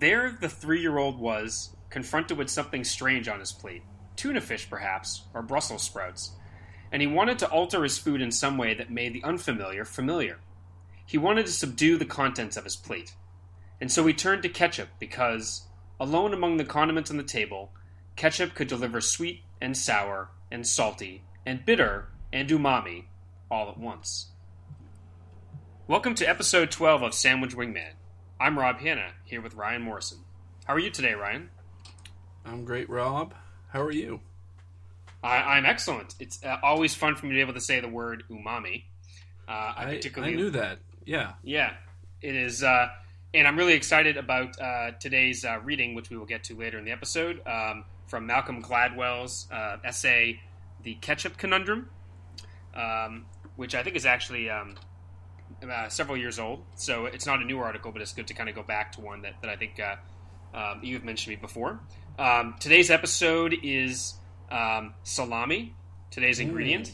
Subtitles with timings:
[0.00, 3.82] there the three year old was, confronted with something strange on his plate
[4.16, 6.32] tuna fish, perhaps, or Brussels sprouts.
[6.92, 10.40] And he wanted to alter his food in some way that made the unfamiliar familiar.
[11.06, 13.14] He wanted to subdue the contents of his plate.
[13.80, 15.68] And so he turned to ketchup because,
[15.98, 17.72] alone among the condiments on the table,
[18.14, 23.04] ketchup could deliver sweet and sour and salty and bitter and umami
[23.50, 24.32] all at once.
[25.86, 27.92] Welcome to episode 12 of Sandwich Wingman.
[28.40, 30.16] I'm Rob Hanna, here with Ryan Morrison.
[30.64, 31.50] How are you today, Ryan?
[32.46, 33.34] I'm great, Rob.
[33.68, 34.20] How are you?
[35.22, 36.14] I, am excellent.
[36.18, 38.84] It's uh, always fun for me to be able to say the word umami.
[39.46, 40.78] Uh, I, I, particularly, I knew that.
[41.04, 41.34] Yeah.
[41.42, 41.74] Yeah.
[42.22, 42.62] It is.
[42.62, 42.88] Uh,
[43.34, 46.78] and I'm really excited about uh, today's uh, reading, which we will get to later
[46.78, 50.40] in the episode, um, from Malcolm Gladwell's uh, essay,
[50.82, 51.90] The Ketchup Conundrum,
[52.74, 53.26] um,
[53.56, 54.76] which I think is actually um,
[55.88, 56.64] several years old.
[56.76, 59.00] So it's not a new article, but it's good to kind of go back to
[59.00, 59.80] one that, that I think
[60.54, 61.80] um, you've mentioned me before.
[62.18, 64.14] Um, today's episode is
[64.50, 65.74] um, salami,
[66.10, 66.42] today's mm.
[66.42, 66.92] ingredient.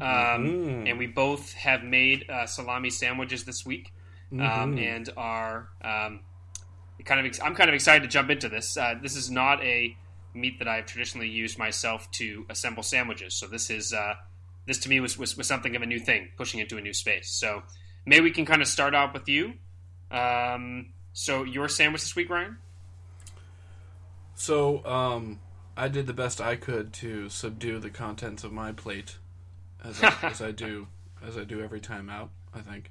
[0.00, 0.88] Mm.
[0.88, 3.92] And we both have made uh, salami sandwiches this week,
[4.32, 4.78] um, mm-hmm.
[4.78, 6.20] and are um,
[7.04, 7.26] kind of.
[7.26, 8.76] Ex- I'm kind of excited to jump into this.
[8.76, 9.96] Uh, this is not a
[10.34, 13.34] meat that I've traditionally used myself to assemble sandwiches.
[13.34, 14.14] So this is uh,
[14.66, 16.92] this to me was, was, was something of a new thing, pushing into a new
[16.92, 17.30] space.
[17.30, 17.62] So
[18.08, 19.54] maybe we can kind of start out with you.
[20.10, 22.58] Um, so your sandwich this week, Ryan?
[24.34, 25.40] So, um,
[25.76, 29.18] I did the best I could to subdue the contents of my plate,
[29.84, 30.88] as I, as I do
[31.26, 32.30] as I do every time out.
[32.54, 32.90] I think.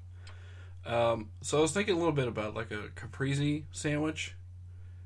[0.85, 4.35] Um, so I was thinking a little bit about like a caprese sandwich,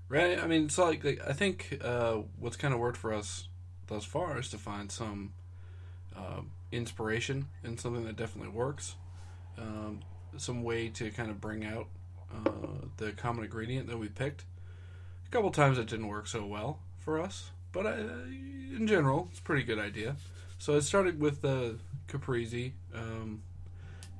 [0.09, 0.37] right?
[0.37, 3.47] I mean, it's like, like I think uh, what's kind of worked for us
[3.87, 5.33] thus far is to find some
[6.15, 8.95] uh, inspiration in something that definitely works,
[9.57, 9.99] um,
[10.37, 11.87] some way to kind of bring out
[12.33, 12.49] uh,
[12.97, 14.45] the common ingredient that we picked
[15.31, 19.39] a couple times it didn't work so well for us, but uh, in general, it's
[19.39, 20.17] a pretty good idea.
[20.57, 22.73] So I started with the caprese.
[22.93, 23.41] Um,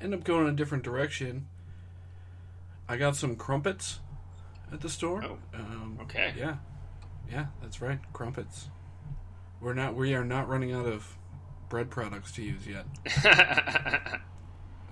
[0.01, 1.47] ended up going in a different direction.
[2.87, 3.99] I got some crumpets
[4.71, 5.23] at the store.
[5.23, 6.33] Oh, um, okay.
[6.37, 6.55] Yeah,
[7.29, 8.69] yeah, that's right, crumpets.
[9.59, 9.95] We're not.
[9.95, 11.17] We are not running out of
[11.67, 12.85] bread products to use yet.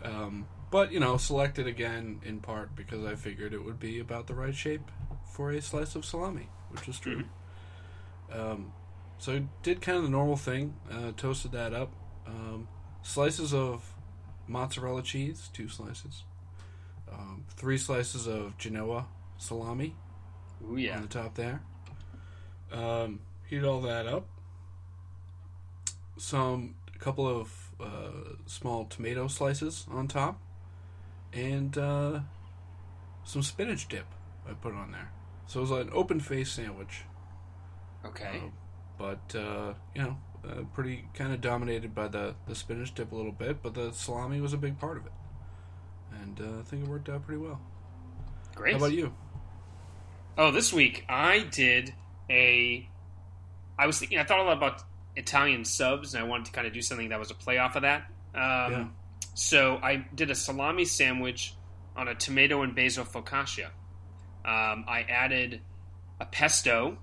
[0.04, 4.28] um, but you know, selected again in part because I figured it would be about
[4.28, 4.92] the right shape
[5.34, 7.24] for a slice of salami, which was true.
[8.32, 8.40] Mm-hmm.
[8.40, 8.74] Um,
[9.18, 11.92] so did kind of the normal thing, uh, toasted that up.
[12.26, 12.68] Um,
[13.02, 13.94] slices of
[14.48, 16.24] mozzarella cheese, two slices.
[17.12, 19.96] Um, three slices of Genoa salami.
[20.64, 20.98] Ooh, yeah.
[20.98, 21.62] On the top there.
[22.72, 24.28] Um, heat all that up.
[26.18, 30.41] Some, a couple of uh, small tomato slices on top.
[31.31, 32.22] And uh,
[33.23, 34.06] some spinach dip
[34.50, 35.12] I put on there.
[35.45, 37.03] So it was like an open face sandwich.
[38.06, 38.41] Okay.
[38.44, 38.50] Uh,
[38.97, 43.16] but uh, you know, uh, pretty kind of dominated by the the spinach dip a
[43.16, 45.12] little bit, but the salami was a big part of it,
[46.22, 47.59] and uh, I think it worked out pretty well.
[48.56, 48.73] Great.
[48.73, 49.13] How about you?
[50.38, 51.94] Oh, this week I did
[52.29, 52.88] a.
[53.78, 54.18] I was thinking.
[54.18, 54.84] I thought a lot about
[55.19, 57.75] Italian subs, and I wanted to kind of do something that was a play off
[57.75, 58.03] of that.
[58.34, 58.88] Um, yeah.
[59.35, 61.53] So I did a salami sandwich
[61.96, 63.68] on a tomato and basil focaccia.
[64.46, 65.62] Um, I added
[66.19, 66.97] a pesto,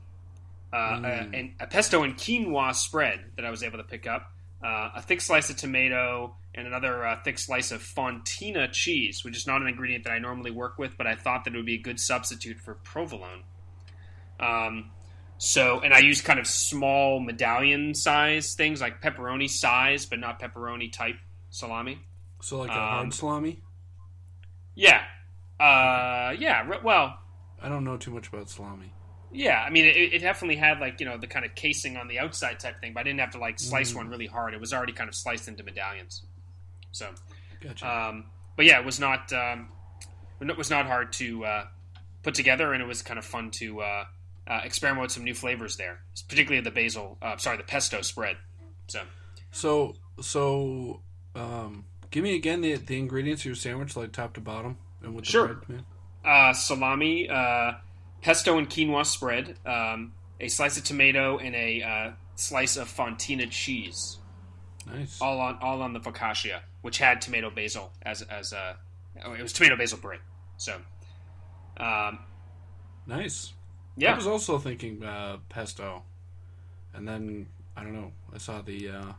[0.72, 1.04] uh, mm.
[1.04, 4.32] a, and a pesto and quinoa spread that I was able to pick up,
[4.64, 9.36] uh, a thick slice of tomato, and another uh, thick slice of fontina cheese, which
[9.36, 11.66] is not an ingredient that I normally work with, but I thought that it would
[11.66, 13.42] be a good substitute for provolone.
[14.40, 14.90] Um,
[15.38, 20.40] so, and I use kind of small medallion size things like pepperoni size, but not
[20.40, 21.16] pepperoni type
[21.50, 21.98] salami.
[22.40, 23.62] So, like a um, hard salami.
[24.74, 25.02] Yeah,
[25.60, 26.68] uh, yeah.
[26.82, 27.18] Well,
[27.60, 28.92] I don't know too much about salami.
[29.32, 32.08] Yeah, I mean, it, it, definitely had like you know the kind of casing on
[32.08, 33.96] the outside type thing, but I didn't have to like slice mm.
[33.96, 34.54] one really hard.
[34.54, 36.22] It was already kind of sliced into medallions.
[36.92, 37.08] So,
[37.60, 37.86] gotcha.
[37.86, 38.24] Um,
[38.56, 39.68] but yeah, it was not um,
[40.40, 41.64] it was not hard to uh,
[42.22, 44.04] put together, and it was kind of fun to uh,
[44.46, 47.18] uh, experiment with some new flavors there, particularly the basil.
[47.20, 48.36] Uh, sorry, the pesto spread.
[48.88, 49.00] So,
[49.50, 51.00] so so,
[51.34, 55.14] um, give me again the the ingredients of your sandwich, like top to bottom, and
[55.14, 55.46] with the sure.
[55.46, 55.84] bread, man
[56.26, 57.72] uh, salami, uh,
[58.20, 63.48] pesto and quinoa spread, um, a slice of tomato, and a uh, slice of fontina
[63.48, 64.18] cheese.
[64.86, 65.20] Nice.
[65.20, 68.76] All on all on the focaccia, which had tomato basil as as a
[69.24, 70.20] uh, it was tomato basil bread.
[70.58, 70.76] So,
[71.78, 72.18] um,
[73.06, 73.52] nice.
[73.96, 74.12] Yeah.
[74.12, 76.02] I was also thinking uh, pesto,
[76.94, 77.46] and then
[77.76, 78.12] I don't know.
[78.34, 79.12] I saw the uh,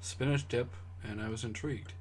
[0.00, 0.68] spinach dip,
[1.02, 1.92] and I was intrigued.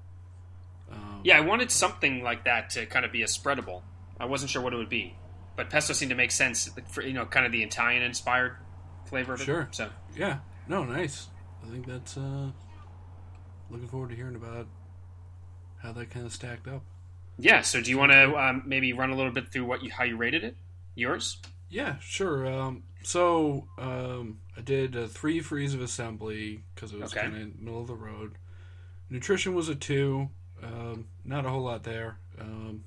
[0.92, 3.81] Um, yeah, I wanted something like that to kind of be a spreadable.
[4.20, 5.16] I wasn't sure what it would be,
[5.56, 8.56] but pesto seemed to make sense for you know kind of the Italian inspired
[9.06, 9.46] flavor of it.
[9.46, 9.68] Sure.
[9.72, 10.40] So Yeah.
[10.68, 11.28] No, nice.
[11.66, 12.52] I think that's uh
[13.70, 14.68] looking forward to hearing about
[15.78, 16.82] how that kind of stacked up.
[17.38, 17.62] yeah.
[17.62, 20.04] So do you want to um, maybe run a little bit through what you how
[20.04, 20.56] you rated it?
[20.96, 21.38] Yours?
[21.69, 22.48] Yeah, sure.
[22.48, 27.21] Um, so um, I did uh, three frees of assembly because it was Okay.
[27.21, 28.36] kind of middle of the road.
[29.10, 30.30] Nutrition was a two.
[30.63, 32.18] Um, not a whole lot there.
[32.39, 32.83] Um,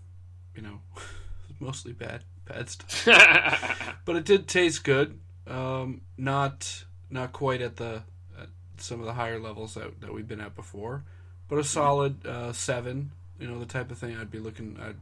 [0.55, 0.81] you know,
[1.61, 3.97] mostly bad bad stuff.
[4.05, 5.19] but it did taste good.
[5.47, 8.03] Um, not not quite at the
[8.41, 11.05] at some of the higher levels that, that we've been at before,
[11.49, 13.13] but a solid uh, seven.
[13.39, 14.97] You know, the type of thing I'd be looking I'd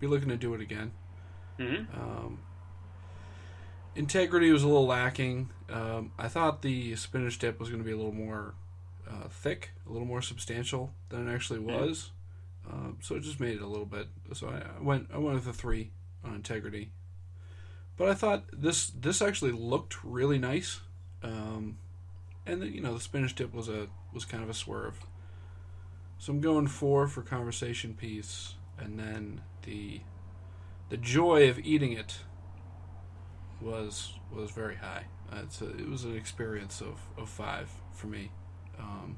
[0.00, 0.92] be looking to do it again.
[1.58, 2.38] hmm Um,
[3.94, 5.50] integrity was a little lacking.
[5.70, 8.54] Um, I thought the spinach dip was going to be a little more
[9.08, 12.10] uh, thick, a little more substantial than it actually was.
[12.70, 14.08] Um, so it just made it a little bit.
[14.34, 15.90] So I, I went I went with a three
[16.24, 16.90] on integrity.
[17.96, 20.80] But I thought this this actually looked really nice,
[21.22, 21.78] um,
[22.46, 25.04] and you know the spinach dip was a was kind of a swerve.
[26.18, 30.00] So I'm going four for conversation piece, and then the
[30.88, 32.20] the joy of eating it
[33.62, 35.06] was was very high.
[35.32, 38.30] Uh, it's a, it was an experience of, of five for me.
[38.78, 39.16] Um,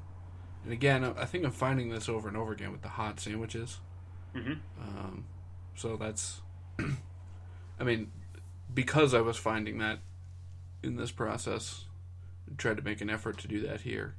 [0.63, 3.19] and again, I I think I'm finding this over and over again with the hot
[3.19, 3.79] sandwiches.
[4.33, 5.25] hmm Um,
[5.75, 6.41] so that's,
[7.79, 8.11] I mean,
[8.73, 9.99] because I was finding that
[10.83, 11.85] in this process,
[12.49, 14.15] I tried to make an effort to do that here.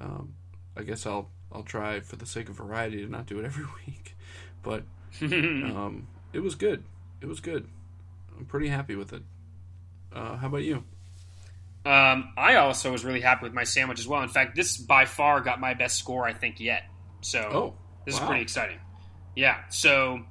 [0.00, 0.34] Um,
[0.76, 3.64] I guess I'll I'll try for the sake of variety to not do it every
[3.86, 4.16] week,
[4.62, 4.84] but
[5.22, 6.84] um, it was good.
[7.20, 7.68] It was good.
[8.38, 9.22] I'm pretty happy with it.
[10.16, 10.82] Uh, how about you?
[11.84, 14.22] Um, I also was really happy with my sandwich as well.
[14.22, 16.82] In fact, this by far got my best score I think yet.
[17.20, 17.74] So Oh,
[18.04, 18.78] this is pretty exciting.
[19.36, 19.58] Yeah.
[19.68, 20.22] So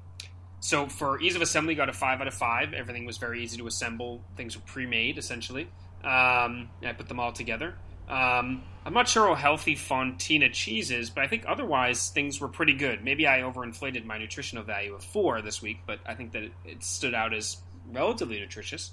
[0.59, 2.73] so for ease of assembly, got a five out of five.
[2.73, 4.21] Everything was very easy to assemble.
[4.35, 5.69] Things were pre-made essentially.
[6.03, 7.75] Um, I put them all together.
[8.09, 12.47] Um, I'm not sure how healthy Fontina cheese is, but I think otherwise things were
[12.47, 13.03] pretty good.
[13.03, 16.51] Maybe I overinflated my nutritional value of four this week, but I think that it,
[16.65, 17.57] it stood out as
[17.91, 18.91] relatively nutritious.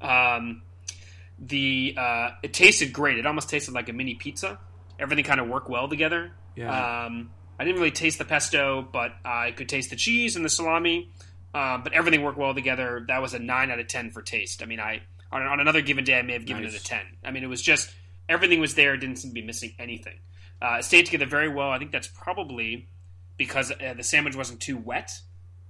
[0.00, 0.62] Um,
[1.38, 3.18] the uh, it tasted great.
[3.18, 4.58] It almost tasted like a mini pizza.
[4.98, 6.32] Everything kind of worked well together.
[6.56, 7.04] Yeah.
[7.06, 10.48] Um, I didn't really taste the pesto, but I could taste the cheese and the
[10.48, 11.10] salami.
[11.52, 13.04] Um, but everything worked well together.
[13.08, 14.62] That was a nine out of ten for taste.
[14.62, 15.02] I mean, I
[15.32, 16.74] on, on another given day I may have given Nice.
[16.74, 17.02] it a ten.
[17.24, 17.92] I mean, it was just
[18.28, 18.96] everything was there.
[18.96, 20.18] Didn't seem to be missing anything.
[20.62, 21.70] Uh, it stayed together very well.
[21.70, 22.88] I think that's probably
[23.36, 25.10] because uh, the sandwich wasn't too wet.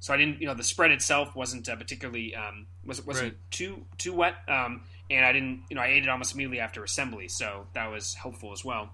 [0.05, 3.51] So I didn't, you know, the spread itself wasn't uh, particularly um, was wasn't Right.
[3.51, 6.85] too too wet, um, and I didn't, you know, I ate it almost immediately after
[6.85, 8.91] assembly, so that was helpful as well.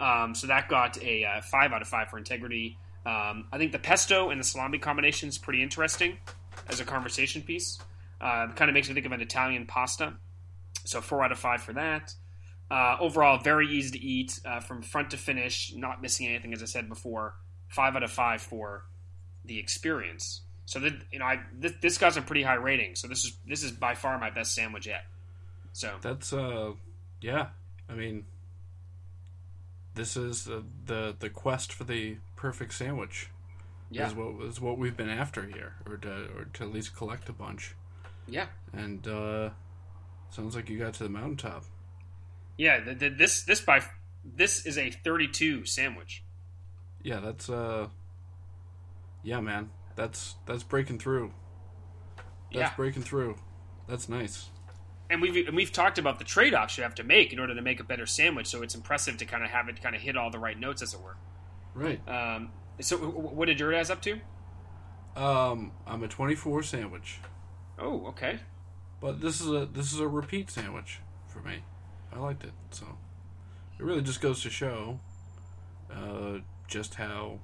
[0.00, 2.78] Um, so that got a uh, five out of five for integrity.
[3.04, 6.16] Um, I think the pesto and the salami combination is pretty interesting
[6.70, 7.78] as a conversation piece.
[8.18, 10.14] Uh, it kind of makes me think of an Italian pasta.
[10.86, 12.14] So four out of five for that.
[12.70, 16.62] Uh, overall, very easy to eat uh, from front to finish, not missing anything, as
[16.62, 17.34] I said before.
[17.68, 18.86] Five out of five for
[19.44, 20.40] the experience.
[20.66, 23.00] So that you know, I this, this got some pretty high ratings.
[23.00, 25.04] So this is this is by far my best sandwich yet.
[25.72, 26.72] So That's uh,
[27.20, 27.48] yeah.
[27.88, 28.24] I mean,
[29.94, 33.28] this is the the, the quest for the perfect sandwich.
[33.90, 36.96] yeah, Is what is what we've been after here, or to or to at least
[36.96, 37.74] collect a bunch.
[38.26, 39.50] yeah, And uh,
[40.30, 41.64] sounds like you got to the mountaintop.
[42.56, 42.80] yeah.
[42.80, 43.82] The, the, this this by
[44.24, 46.22] this is a 32 sandwich.
[47.02, 47.88] Yeah, that's uh,
[49.22, 49.68] yeah, man.
[49.96, 51.32] That's that's breaking through.
[52.52, 52.74] That's Yeah.
[52.76, 53.36] breaking through.
[53.86, 54.50] That's nice.
[55.10, 57.54] and we've and we've talked about the trade offs you have to make in order
[57.54, 58.46] to make a better sandwich.
[58.48, 60.80] So it's impressive to kind of have it kind of hit all the right notes,
[60.82, 61.16] as it were.
[61.74, 62.00] Right.
[62.08, 64.20] Um, so what did your guys up to?
[65.16, 67.18] Um, I'm a 24 sandwich,
[67.78, 68.40] Oh, okay.
[69.00, 71.62] but this is a this is a repeat sandwich for me.
[72.12, 72.86] I liked it, so
[73.78, 74.98] it really just goes to show
[75.92, 77.38] uh, just how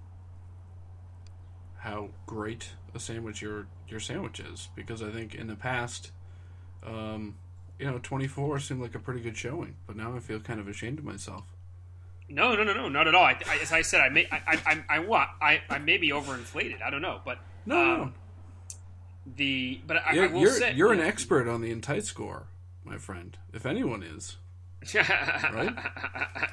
[1.80, 4.68] how great a sandwich your your sandwich is.
[4.74, 6.12] Because I think in the past,
[6.86, 7.36] um,
[7.78, 10.68] you know, 24 seemed like a pretty good showing, but now I feel kind of
[10.68, 11.44] ashamed of myself.
[12.28, 13.24] No, no, no, no, not at all.
[13.24, 15.28] I, I, as I said, I may, I, I, I, I, what?
[15.42, 16.80] I, I may be overinflated.
[16.80, 18.02] I don't know, but No, no, no.
[18.04, 18.14] um,
[19.36, 22.46] the, but I, I You're, will you're, say you're an expert on the Entice score,
[22.84, 23.36] my friend.
[23.52, 24.36] If anyone is,
[24.94, 25.74] right?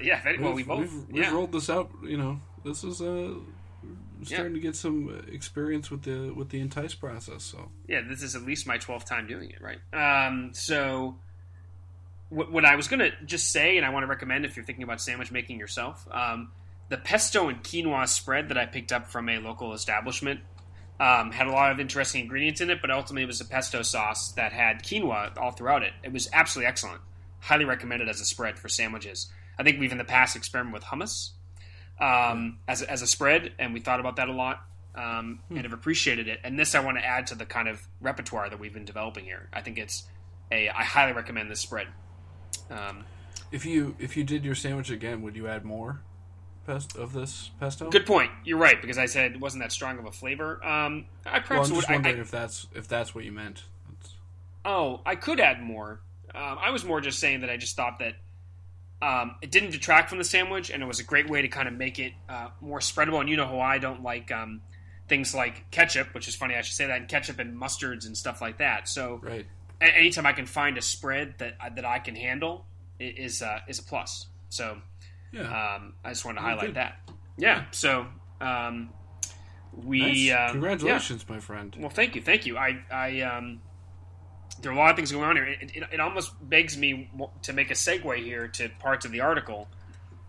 [0.02, 0.18] yeah.
[0.18, 0.80] if any- Well, we both.
[0.80, 1.92] we've, we've rolled this out.
[2.04, 3.36] You know, this is uh,
[4.26, 7.44] starting to get some experience with the with the entice process.
[7.44, 9.80] So yeah, this is at least my 12th time doing it, right?
[9.94, 11.18] Um, so,
[12.30, 14.66] what, what I was going to just say, and I want to recommend if you're
[14.66, 16.52] thinking about sandwich making yourself, um,
[16.90, 20.40] the pesto and quinoa spread that I picked up from a local establishment
[21.00, 23.84] Um, had a lot of interesting ingredients in it, but ultimately it was a pesto
[23.84, 25.94] sauce that had quinoa all throughout it.
[26.02, 27.02] It was absolutely excellent.
[27.40, 29.28] Highly recommended as a spread for sandwiches.
[29.60, 31.34] I think we've in the past experimented with hummus
[32.00, 34.62] um, as, a, as a spread, and we thought about that a lot
[34.96, 36.40] um, and have appreciated it.
[36.44, 39.26] And this I want to add to the kind of repertoire that we've been developing
[39.26, 39.50] here.
[39.54, 40.04] I think it's
[40.52, 41.88] a I highly recommend this spread.
[42.70, 43.06] Um,
[43.52, 46.02] If you if you did your sandwich again, would you add more
[46.66, 47.90] pest of this pesto?
[47.90, 48.30] good point.
[48.44, 50.64] You're right because I said it wasn't that strong of a flavor.
[50.66, 51.82] Um, I Well, perhaps I'm would.
[51.88, 53.64] just I- I- if that's if that's what you meant.
[53.90, 54.14] That's,
[54.66, 56.00] Oh, I could add more.
[56.36, 58.16] Um, I was more just saying that I just thought that
[59.02, 61.68] um, it didn't detract from the sandwich, and it was a great way to kind
[61.68, 63.20] of make it uh, more spreadable.
[63.20, 64.62] And you know how I don't like um,
[65.08, 68.18] things like ketchup, which is funny I should say that, and ketchup and mustards and
[68.18, 68.88] stuff like that.
[68.90, 69.46] So right.
[69.80, 72.66] anytime I can find a spread that that I can handle
[73.00, 74.28] is uh, is a plus.
[74.50, 74.78] So
[75.32, 75.76] Yeah.
[75.76, 76.98] um, I just wanted to highlight that.
[77.38, 77.66] Yeah.
[77.72, 78.08] So
[78.42, 78.90] um,
[79.86, 80.10] we nice.
[80.10, 80.52] uh, yeah.
[80.52, 81.76] Congratulations, my friend.
[81.80, 82.58] Well, thank you, thank you.
[82.58, 83.62] I, I, um,
[84.62, 85.46] there are a lot of things going on here.
[85.46, 87.10] It, it, it almost begs me
[87.44, 89.68] to make a segue here to parts of the article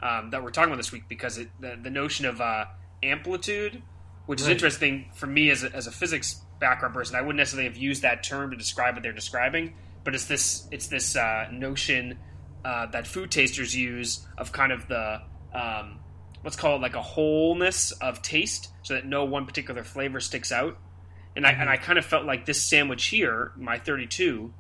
[0.00, 2.66] um, that we're talking about this week because it, the, the notion of uh,
[3.02, 3.82] amplitude,
[4.26, 7.68] which is interesting for me as a, as a physics background person, I wouldn't necessarily
[7.68, 11.49] have used that term to describe what they're describing, but it's this it's this uh,
[11.50, 12.18] notion
[12.64, 15.23] uh, that food tasters use of kind of the
[15.54, 16.00] um,
[16.44, 20.52] let's call it like a wholeness of taste, so that no one particular flavor sticks
[20.52, 20.78] out.
[21.38, 24.52] And I and I kind of felt like this sandwich here, my 32,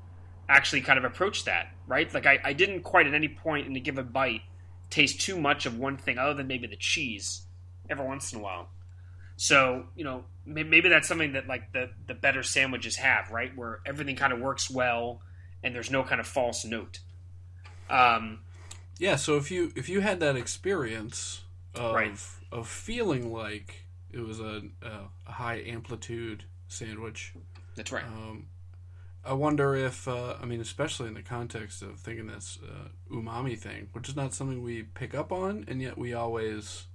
[0.48, 2.12] actually kind of approached that, right?
[2.14, 4.42] Like I, I didn't quite at any point in a given bite
[4.88, 7.42] taste too much of one thing other than maybe the cheese
[7.90, 8.68] every once in a while.
[9.36, 13.50] So you know may- maybe that's something that like the the better sandwiches have, right?
[13.56, 15.20] Where everything kind of works well
[15.64, 17.00] and there's no kind of false note.
[17.90, 18.40] Um,
[18.98, 19.16] Yeah.
[19.16, 21.42] So if you if you had that experience
[21.74, 22.16] of Right.
[22.52, 27.34] of feeling like it was a, a high amplitude sandwich,
[27.76, 28.04] that's right.
[28.04, 28.46] um,
[29.24, 33.58] I wonder if uh, I mean, especially in the context of thinking this uh, umami
[33.58, 36.86] thing, which is not something we pick up on, and yet we always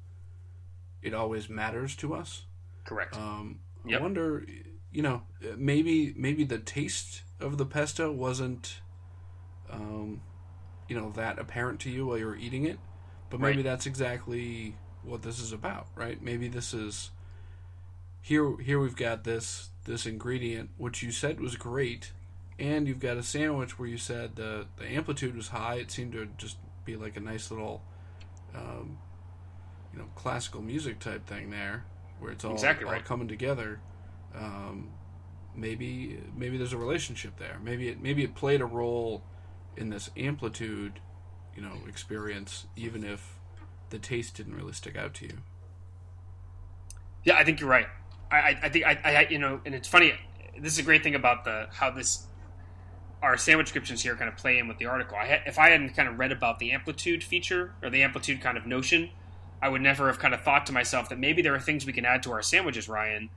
[1.02, 2.46] it always matters to us.
[2.86, 3.16] Correct.
[3.16, 4.00] Um, Yep.
[4.00, 4.46] I wonder,
[4.94, 5.24] you know,
[5.58, 8.80] maybe maybe the taste of the pesto wasn't,
[9.70, 10.22] um,
[10.88, 12.80] you know, that apparent to you while you were eating it,
[13.30, 13.64] but maybe Right.
[13.66, 16.22] that's exactly what this is about, right?
[16.22, 17.12] Maybe this is
[18.24, 18.58] here.
[18.58, 22.12] Here we've got this this ingredient which you said was great,
[22.58, 25.76] and you've got a sandwich where you said the the amplitude was high.
[25.76, 27.84] It seemed to just be like a nice little.
[28.56, 28.98] Um,
[29.92, 31.86] you know, classical music type thing there,
[32.20, 33.06] where it's all, Exactly all right.
[33.06, 33.80] coming together.
[34.36, 34.90] Um,
[35.56, 37.60] maybe maybe there's a relationship there.
[37.64, 39.24] Maybe it maybe it played a role
[39.78, 41.00] in this amplitude,
[41.56, 43.40] you know, experience, even if
[43.92, 45.38] the taste didn't really stick out to you.
[47.24, 47.88] Yeah, I think you're right.
[48.38, 50.14] I, I, think I, I, you know, and it's funny.
[50.58, 52.28] This is a great thing about the how this
[53.22, 55.18] our sandwich descriptions here kind of play in with the article.
[55.18, 58.42] I had, if I hadn't kind of read about the amplitude feature or the amplitude
[58.42, 59.10] kind of notion,
[59.62, 61.94] I would never have kind of thought to myself that maybe there are things we
[61.94, 63.30] can add to our sandwiches, Ryan,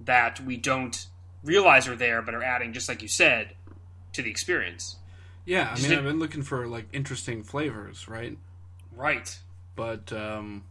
[0.00, 1.06] that we don't
[1.42, 3.54] realize are there, but are adding, just like you said,
[4.12, 4.96] to the experience.
[5.44, 8.38] Yeah, I mean, I've been looking for like interesting flavors, right?
[8.94, 9.36] Right.
[9.74, 10.62] But um,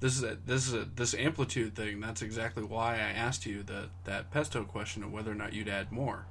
[0.00, 2.00] this is a, this is a, this amplitude thing.
[2.00, 5.68] That's exactly why I asked you that that pesto question of whether or not you'd
[5.68, 6.26] add more,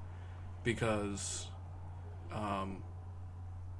[0.63, 1.47] because,
[2.33, 2.83] um,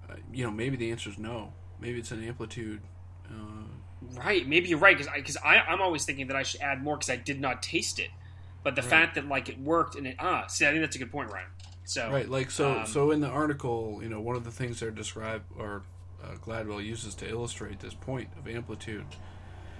[0.09, 1.53] uh, you know, maybe the answer is no.
[1.79, 2.81] Maybe it's an amplitude.
[3.27, 3.33] Uh,
[4.15, 6.95] Right, maybe you're right because because I, I'm always thinking that I should add more
[6.95, 8.09] because I did not taste it,
[8.63, 8.89] but the Right.
[8.89, 11.29] fact that like it worked and it ah see I think that's a good point,
[11.29, 11.47] Ryan.
[11.83, 12.71] So Right, like so.
[12.71, 15.83] Um, so in the article, you know, one of the things they're described or
[16.23, 19.05] uh, Gladwell uses to illustrate this point of amplitude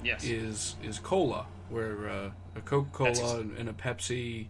[0.03, 4.47] yes, is is cola, where uh, a Coca Cola and, a Pepsi,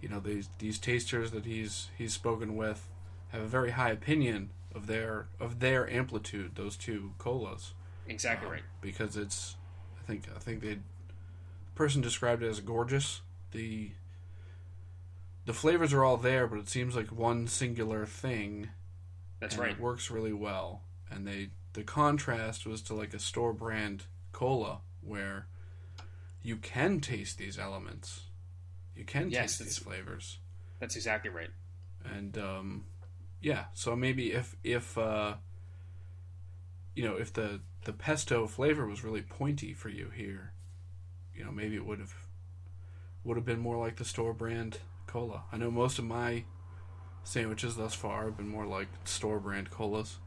[0.00, 2.88] you know, these these tasters that he's he's spoken with
[3.28, 6.56] have a very high opinion of their of their amplitude.
[6.56, 7.74] Those two colas,
[8.06, 8.62] exactly um, right.
[8.80, 9.56] because it's
[9.98, 10.78] I think I think they
[11.74, 13.22] person described it as gorgeous.
[13.52, 13.92] The
[15.46, 18.68] the flavors are all there, but it seems like one singular thing.
[19.40, 19.72] That's right.
[19.72, 24.80] It works really well, and they the contrast was to like a store brand cola
[25.02, 25.46] where
[26.42, 28.22] you can taste these elements,
[28.96, 30.38] you can Yes, taste these flavors,
[30.78, 31.50] That's exactly right.
[32.04, 32.84] and um,
[33.40, 33.64] yeah.
[33.74, 35.34] So maybe if if uh,
[36.94, 40.52] you know if the the pesto flavor was really pointy for you here,
[41.34, 42.14] you know maybe it would have
[43.24, 45.44] would have been more like the store brand cola.
[45.52, 46.44] I know most of my
[47.22, 50.18] sandwiches thus far have been more like store brand colas.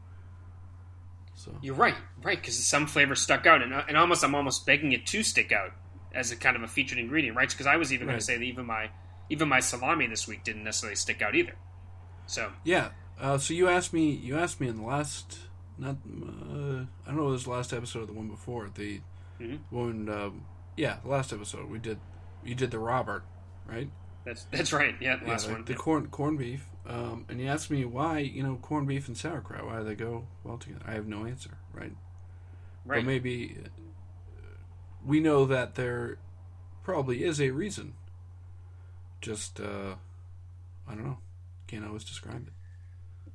[1.34, 4.92] So You're right, right because some flavors stuck out and and almost I'm almost begging
[4.92, 5.72] it to stick out
[6.12, 7.48] as a kind of a featured ingredient, right?
[7.50, 8.90] Because I was even going to say that even my
[9.30, 11.54] even my salami this week didn't necessarily stick out either.
[12.26, 12.90] So Yeah.
[13.20, 14.10] Uh, so you asked me.
[14.10, 15.38] You asked me in the last.
[15.78, 15.96] Not.
[16.06, 17.28] Uh, I don't know.
[17.28, 18.70] It was the last episode or the one before.
[18.74, 19.00] The
[19.40, 19.58] Mhm.
[19.70, 20.08] one.
[20.08, 21.98] Um, yeah, the last episode we did.
[22.44, 23.22] You did the Reuben,
[23.66, 23.88] right?
[24.24, 24.94] That's that's right.
[25.00, 25.64] Yeah, the Yeah, last the, one.
[25.64, 26.66] the corn corned beef.
[26.86, 29.94] Um, and you asked me why you know corned beef and sauerkraut why do they
[29.94, 30.84] go well together.
[30.86, 31.50] I have no answer.
[31.72, 31.92] Right.
[32.84, 32.98] right.
[32.98, 33.68] But maybe uh,
[35.04, 36.18] we know that there
[36.82, 37.94] probably is a reason.
[39.20, 39.94] Just uh,
[40.88, 41.18] I don't know.
[41.66, 42.52] Can't always describe it.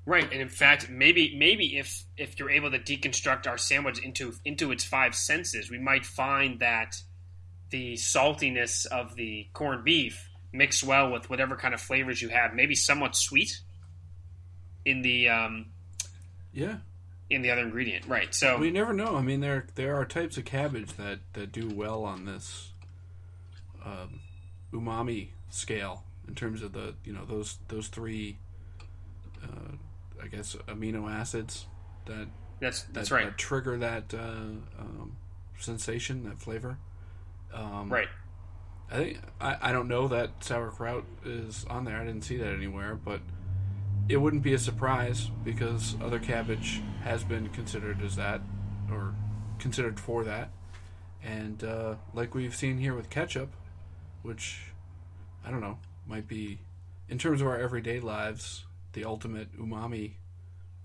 [0.05, 4.34] Right, and in fact, maybe maybe if if you're able to deconstruct our sandwich into
[4.43, 6.96] into its five senses, we might find that
[7.69, 12.53] the saltiness of the corned beef mixed well with whatever kind of flavors you have,
[12.53, 13.60] maybe somewhat sweet
[14.86, 15.68] in the um,
[16.53, 16.77] Yeah.
[17.29, 18.06] in the other ingredient.
[18.08, 18.34] Right.
[18.34, 19.15] So We never know.
[19.15, 22.72] I mean, there there are types of cabbage that, that do well on this
[23.86, 24.22] um,
[24.74, 28.38] umami scale in terms of the you know those those three,
[29.44, 29.74] uh,
[30.24, 31.65] I guess amino acids
[32.06, 32.27] that
[32.60, 33.25] that's that, that's right.
[33.25, 34.18] that trigger that uh,
[34.79, 35.15] um,
[35.60, 36.77] sensation, that flavor.
[37.53, 38.08] Um, Right.
[38.91, 41.98] I think I, I don't know that sauerkraut is on there.
[41.98, 43.22] I didn't see that anywhere, but
[44.08, 48.41] it wouldn't be a surprise because other cabbage has been considered as that
[48.91, 49.13] or
[49.60, 50.50] considered for that.
[51.24, 53.53] And uh, like we've seen here with ketchup,
[54.24, 54.62] which
[55.46, 55.77] I don't know,
[56.08, 56.60] might be
[57.08, 60.13] in terms of our everyday lives, the ultimate umami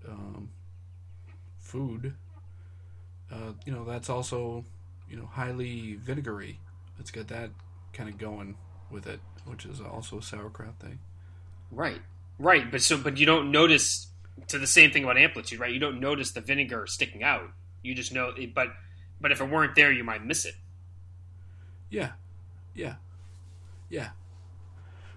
[0.07, 0.49] um,
[1.57, 2.13] food.
[3.31, 4.63] Uh, you know, that's also
[5.09, 6.59] you know highly vinegary.
[6.99, 7.49] It's got that
[7.95, 8.55] kind of going
[8.91, 10.99] with it, which is also a sauerkraut thing.
[11.71, 12.01] Right.
[12.37, 12.69] Right.
[12.69, 14.07] But so but you don't notice
[14.49, 15.71] to the same thing about amplitude, right?
[15.71, 17.49] You don't notice the vinegar sticking out.
[17.81, 18.67] You just know it, but
[19.19, 20.55] but if it weren't there you might miss it.
[21.89, 22.11] Yeah,
[22.73, 22.95] yeah,
[23.89, 24.09] yeah.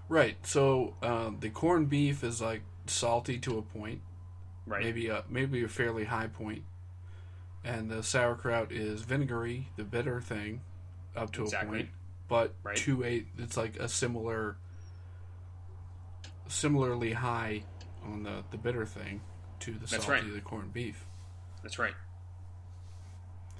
[0.07, 0.37] Right.
[0.45, 4.01] So um, the corned beef is like salty to a point,
[4.65, 4.83] Right.
[4.83, 6.63] maybe a maybe a fairly high point,
[7.63, 10.61] and the sauerkraut is vinegary, the bitter thing,
[11.15, 11.67] up to Exactly.
[11.67, 11.89] a point,
[12.29, 12.77] but Right.
[12.77, 14.55] to a it's like a similar,
[16.47, 17.63] similarly high
[18.05, 19.21] on the the bitter thing
[19.61, 20.33] to the That's salty right.
[20.33, 21.05] the corned beef.
[21.63, 21.93] That's right.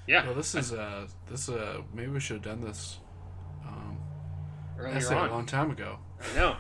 [0.08, 0.26] Yeah.
[0.26, 2.98] Well, this is uh this uh maybe we should have done this
[3.68, 3.98] um,
[4.78, 5.30] earlier on.
[5.30, 5.98] a long time ago.
[6.22, 6.56] I know.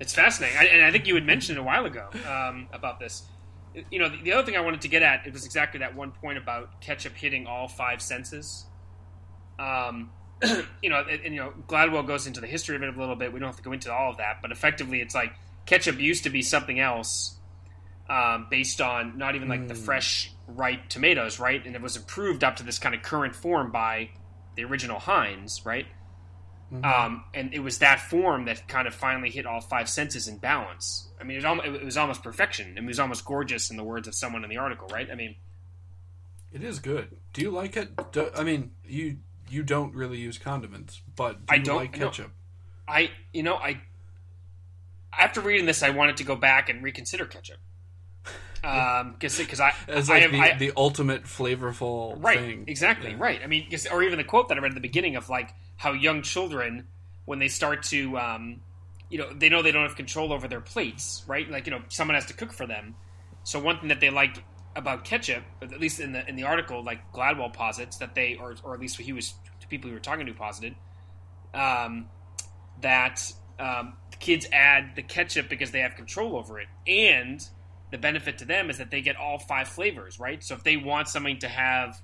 [0.00, 0.58] It's fascinating.
[0.58, 3.22] I, and I think you had mentioned it a while ago um, about this.
[3.90, 5.94] You know, the, the other thing I wanted to get at it was exactly that
[5.96, 8.66] one point about ketchup hitting all five senses.
[9.58, 10.10] Um,
[10.82, 13.16] you know, and, and, you know, Gladwell goes into the history of it a little
[13.16, 13.32] bit.
[13.32, 15.32] We don't have to go into all of that, but effectively, it's like
[15.66, 17.36] ketchup used to be something else,
[18.10, 21.64] um, based on not even like the fresh, ripe tomatoes, right?
[21.64, 24.10] And it was improved up to this kind of current form by
[24.56, 25.86] the original Heinz, right?
[26.84, 30.38] Um, and it was that form that kind of finally hit all five senses in
[30.38, 31.08] balance.
[31.20, 32.76] I mean, it was, almost, it was almost perfection.
[32.76, 35.08] It was almost gorgeous, in the words of someone in the article, right?
[35.10, 35.36] I mean,
[36.52, 37.16] It is good.
[37.32, 37.90] Do you like it?
[38.12, 39.18] Do, I mean, you
[39.54, 42.32] you don't really use condiments, but do I you don't- like ketchup?
[42.86, 43.80] I, you know, I
[45.18, 47.58] after reading this, I wanted to go back and reconsider ketchup.
[48.64, 52.64] Um, because I, As I like have, the, I, the ultimate flavorful right, thing.
[52.66, 53.16] exactly, Yeah.
[53.18, 53.40] right.
[53.44, 55.92] I mean, or even the quote that I read at the beginning of like how
[55.92, 56.86] young children,
[57.26, 58.62] when they start to, um,
[59.10, 61.46] you know, they know they don't have control over their plates, right?
[61.50, 62.94] Like, you know, someone has to cook for them.
[63.42, 64.42] So one thing that they like
[64.76, 68.54] about ketchup, at least in the in the article, like Gladwell posits that they, or
[68.64, 70.74] or at least he was to people he were talking to posited,
[71.52, 72.06] um,
[72.80, 77.40] that um, kids add the ketchup because they have control over it, and
[77.90, 80.42] the benefit to them is that they get all five flavors, right?
[80.42, 82.00] So if they want something to have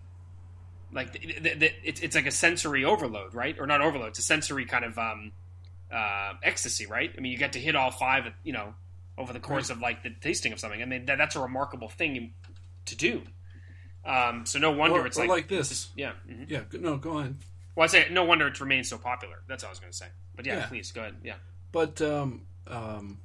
[0.93, 3.57] like the, the, the, it's it's like a sensory overload, right?
[3.59, 5.33] Or not overload, it's a sensory kind of um,
[5.93, 7.11] uh, ecstasy, right?
[7.17, 8.75] I mean, you get to hit all five, you know,
[9.19, 10.81] over the course of like the tasting of something.
[10.83, 12.33] I mean, that, that's a remarkable thing
[12.87, 13.23] to do.
[14.05, 15.91] Um, so no wonder Or- it's or like, like this.
[15.97, 16.13] yeah.
[16.29, 16.49] mhm.
[16.49, 16.63] Yeah.
[16.81, 17.39] No, go on.
[17.77, 19.43] Well, I say no wonder it's remained so popular.
[19.47, 20.07] That's all I was going to say.
[20.35, 20.67] But yeah, Yeah.
[20.67, 21.17] please go ahead.
[21.23, 21.35] Yeah,
[21.73, 23.21] But um, um,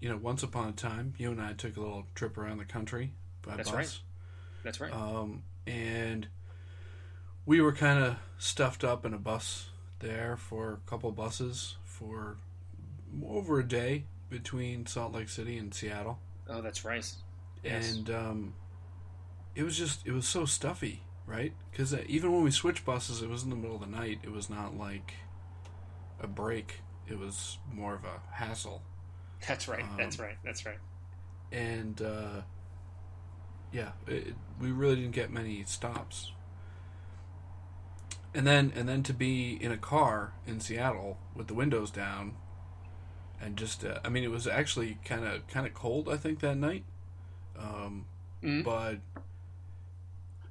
[0.00, 2.64] you know, once upon a time, you and I took a little trip around the
[2.64, 3.12] country
[3.42, 3.76] by That's bus.
[3.76, 3.98] right.
[4.64, 4.92] that's right.
[4.92, 6.26] Um, and
[7.46, 9.68] we were kind of stuffed up in a bus
[10.00, 12.36] there for a couple buses for
[13.26, 16.18] over a day between Salt Lake City and Seattle.
[16.48, 17.08] oh, that's right.
[17.62, 17.94] Yes.
[17.94, 18.54] And um,
[19.54, 21.52] it was just, it was so stuffy, right?
[21.70, 24.18] Because even when we switched buses, it was in the middle of the night.
[24.22, 25.14] It was not like
[26.20, 28.82] a break, it was more of a hassle.
[29.46, 29.84] That's right.
[29.98, 30.36] that's um, right.
[30.44, 30.78] That's right.
[31.52, 32.42] and uh,
[33.72, 36.32] yeah, it, we really didn't get many stops.
[38.34, 42.36] and then and then to be in a car in Seattle with the windows down,
[43.40, 46.40] and just uh, I mean it was actually kind of kind of cold I think
[46.40, 46.84] that night,
[47.58, 48.06] um,
[48.42, 48.64] Mhm.
[48.64, 48.96] but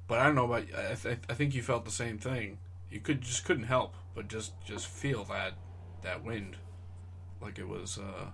[0.06, 2.58] but I don't know about I, th- I think you felt the same thing.
[2.90, 5.54] You could just couldn't help but just just feel that
[6.02, 6.56] that wind,
[7.40, 7.98] like it was.
[7.98, 8.26] Uh,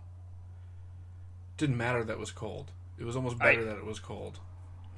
[1.56, 2.70] didn't matter that it was cold.
[2.98, 4.40] It was almost I- better that it was cold.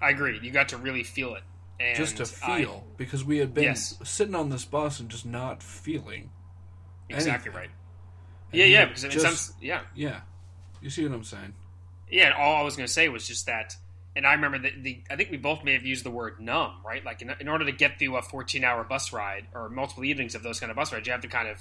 [0.00, 0.38] I agree.
[0.42, 1.42] You got to really feel it.
[1.80, 3.96] And just to I- feel because we had been Yes.
[4.04, 6.30] sitting on this bus and just not feeling
[7.08, 7.52] exactly anything.
[7.54, 7.70] right.
[8.52, 8.84] And Yeah, yeah.
[8.86, 10.20] Because just- some, yeah, yeah
[10.80, 11.54] you see what i'm saying
[12.10, 12.26] yeah.
[12.26, 13.74] And all I was going to say was just that.
[14.14, 16.72] And I remember that the I think we both may have used the word numb,
[16.84, 17.04] right?
[17.04, 20.34] Like in, in order to get through a 14 hour bus ride or multiple evenings
[20.34, 21.58] of those kind of bus rides, you have to kind of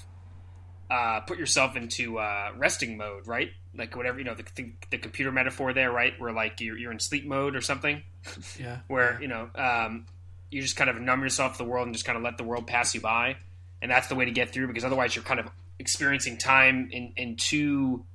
[0.90, 3.52] uh, put yourself into uh, resting mode, right?
[3.74, 6.14] Like whatever you know, the, the, the computer metaphor there, right?
[6.20, 8.04] Where like you're, you're in sleep mode or something.
[8.60, 10.06] yeah where you know um,
[10.50, 12.44] you just kind of numb yourself to the world and just kind of let the
[12.44, 13.38] world pass you by,
[13.82, 17.14] and that's the way to get through because otherwise you're kind of experiencing time in,
[17.16, 18.06] in too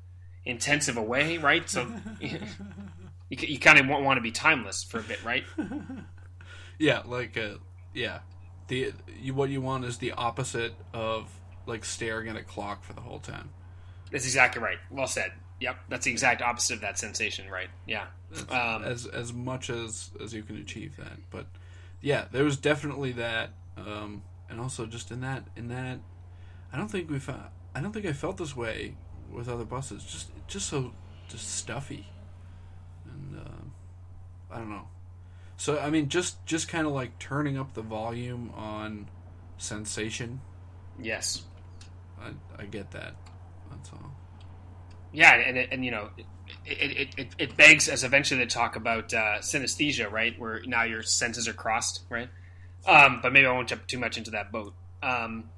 [0.44, 1.68] intensive a way, right?
[1.68, 1.90] So
[3.28, 5.44] you, you kind of want, to be timeless for a bit, right?
[6.78, 7.54] yeah like uh
[7.94, 8.18] yeah
[8.68, 11.32] the you what you want is the opposite of
[11.64, 13.48] like staring at a clock for the whole time
[14.10, 14.78] That's exactly right.
[14.90, 15.32] Well said.
[15.58, 17.70] Yep, that's the exact opposite of that sensation, right?
[17.86, 18.06] Yeah.
[18.50, 21.46] Um, as as much as as you can achieve that but
[22.00, 26.00] yeah there was definitely that um and also just in that in that
[26.72, 28.96] i don't think we found i don't think i felt this way
[29.32, 30.92] with other buses just just so
[31.28, 32.06] just stuffy
[33.16, 34.86] and uh, i don't know
[35.56, 39.08] so i mean just just kind of like turning up the volume on
[39.58, 40.40] sensation
[41.00, 41.42] yes.
[42.20, 42.30] i
[42.62, 43.14] i get that
[43.70, 44.12] that's all
[45.12, 46.26] Yeah, and and you know, it
[46.66, 50.38] it, it, it begs as eventually to talk about uh, synesthesia, right?
[50.38, 52.28] Where now your senses are crossed, right?
[52.86, 54.74] Um, but maybe I won't jump too much into that boat.
[55.02, 55.50] Um,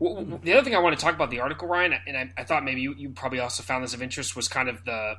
[0.00, 2.64] the other thing I want to talk about the article, Ryan, and I, I thought
[2.64, 5.14] maybe you, you probably also found this of interest was kind of the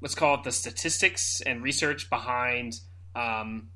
[0.00, 2.80] let's call it the statistics and research behind
[3.14, 3.68] um,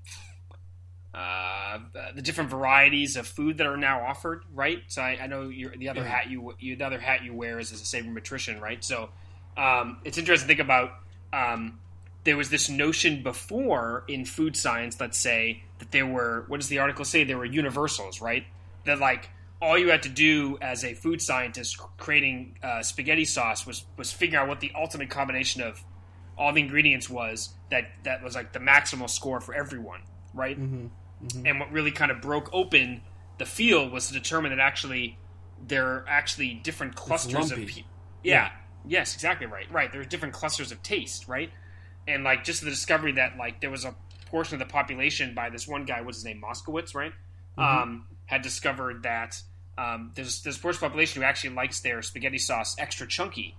[1.14, 1.78] uh,
[2.14, 4.78] the different varieties of food that are now offered, right?
[4.88, 7.58] So I, I know you're, the other hat you, you the other hat you wear
[7.58, 8.82] is as a sabermetrician, right?
[8.82, 9.11] So
[9.56, 10.92] um, it's interesting to think about.
[11.32, 11.78] Um,
[12.24, 16.68] there was this notion before in food science, let's say, that there were what does
[16.68, 17.24] the article say?
[17.24, 18.44] There were universals, right?
[18.85, 19.28] That like
[19.61, 24.12] all you had to do as a food scientist creating uh, spaghetti sauce was was
[24.12, 25.82] figure out what the ultimate combination of
[26.36, 30.00] all the ingredients was that that was like the maximal score for everyone,
[30.34, 30.58] right?
[30.58, 31.46] mm-hmm.
[31.46, 33.02] And what really kind of broke open
[33.38, 35.18] the field was to determine that actually
[35.66, 37.84] there are actually different clusters of pe-
[38.22, 38.50] yeah,
[38.86, 39.70] yes, exactly right.
[39.70, 41.50] Right, there's different clusters of taste, right?
[42.06, 43.94] And like just the discovery that like there was a
[44.26, 47.12] portion of the population by this one guy, what's his name, Moskowitz, right?
[47.58, 49.40] Um, had discovered that
[49.76, 53.06] um, there's there's a portion of the population who actually likes their spaghetti sauce extra
[53.06, 53.56] chunky,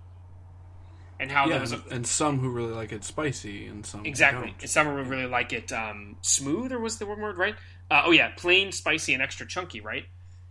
[1.20, 4.06] and how yeah there was a, and some who really like it spicy and some
[4.06, 4.48] Exactly.
[4.48, 4.62] don't.
[4.62, 7.56] And some who really like it um, smooth, or was the one word right?
[7.90, 10.06] Uh, oh yeah, plain, spicy, and extra chunky, right?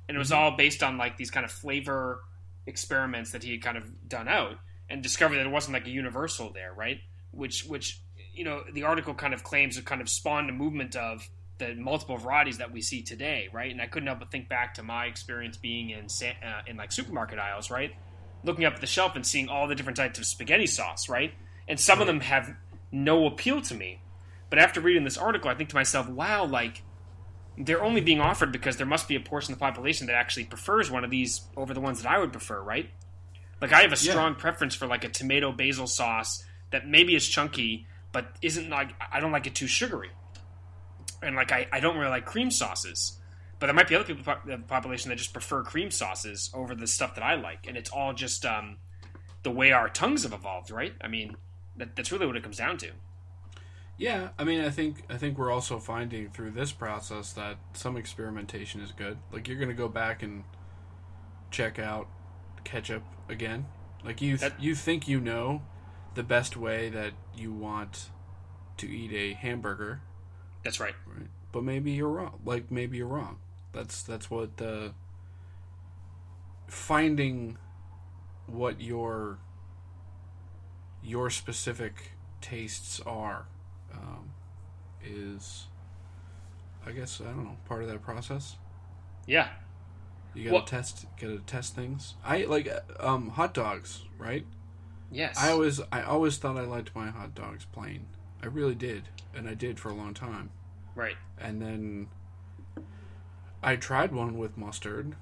[0.08, 2.22] And it was all based on like these kind of flavor
[2.66, 4.56] experiments that he had kind of done out,
[4.88, 7.00] and discovered that it wasn't like a universal there, right?
[7.30, 8.02] Which, which
[8.34, 11.74] you know, the article kind of claims it kind of spawned a movement of the
[11.74, 13.70] multiple varieties that we see today, right?
[13.70, 16.92] And I couldn't help but think back to my experience being in uh, in like
[16.92, 17.92] supermarket aisles, right?
[18.44, 21.32] Looking up at the shelf and seeing all the different types of spaghetti sauce, right?
[21.68, 22.54] And some of them have
[22.90, 24.00] no appeal to me.
[24.50, 26.82] But after reading this article, I think to myself, wow, like
[27.56, 30.44] they're only being offered because there must be a portion of the population that actually
[30.44, 32.90] prefers one of these over the ones that I would prefer, right?
[33.60, 34.12] Like I have a Yeah.
[34.12, 38.90] strong preference for like a tomato basil sauce that maybe is chunky, but isn't like
[39.12, 40.10] I don't like it too sugary.
[41.22, 43.18] And like I, I don't really like cream sauces.
[43.62, 46.74] But there might be other people in the population that just prefer cream sauces over
[46.74, 48.78] the stuff that I like, and it's all just um,
[49.44, 50.92] the way our tongues have evolved, right?
[51.00, 51.36] I mean,
[51.76, 52.90] that, that's really what it comes down to.
[53.96, 57.96] Yeah, I mean, I think I think we're also finding through this process that some
[57.96, 59.18] experimentation is good.
[59.30, 60.42] Like you're going to go back and
[61.52, 62.08] check out
[62.64, 63.66] ketchup again.
[64.04, 65.62] Like you th- That- you think you know
[66.14, 68.10] the best way that you want
[68.78, 70.00] to eat a hamburger,
[70.64, 70.96] That's right.
[71.06, 71.28] right?
[71.52, 72.40] But maybe you're wrong.
[72.44, 73.38] Like maybe you're wrong.
[73.72, 74.90] That's that's what uh,
[76.68, 77.56] finding
[78.46, 79.38] what your
[81.02, 83.46] your specific tastes are
[83.92, 84.30] um,
[85.04, 85.66] is,
[86.86, 88.56] I guess I don't know, part of that process.
[89.26, 89.48] Yeah.
[90.34, 92.14] You gotta Well- test, gotta test things.
[92.24, 94.46] I like uh, um, hot dogs, right?
[95.10, 95.36] Yes.
[95.38, 98.06] I always, I always thought I liked my hot dogs plain.
[98.42, 100.50] I really did, and I did for a long time.
[100.94, 101.16] right.
[101.38, 102.08] And then
[103.62, 105.14] I tried one with mustard,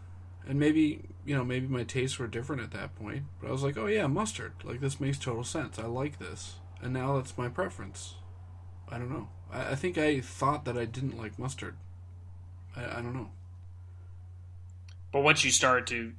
[0.48, 3.24] and maybe you know maybe my tastes were different at that point.
[3.40, 4.52] But I was like, oh yeah, mustard.
[4.64, 5.78] Like this makes total sense.
[5.78, 8.14] I like this, and now that's my preference.
[8.88, 9.28] I don't know.
[9.52, 11.76] I, I think I thought that I didn't like mustard.
[12.74, 13.30] I, I don't know.
[15.12, 16.12] But once you start to,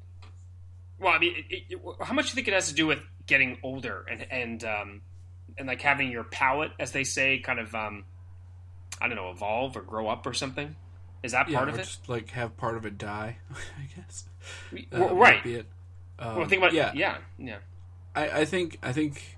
[1.00, 3.00] well, I mean, it, it, how much do you think it has to do with
[3.26, 5.02] getting older and and um,
[5.58, 8.06] and like having your palate, as they say, kind of um,
[9.02, 10.76] I don't know, evolve or grow up or something?
[11.24, 11.84] Is that part yeah, of it?
[11.84, 14.26] Just like have part of it die, I guess.
[14.92, 15.44] Well, right.
[15.44, 15.66] Be it.
[16.18, 17.58] Um, well, think about yeah, yeah, yeah.
[18.16, 19.38] I, I think I think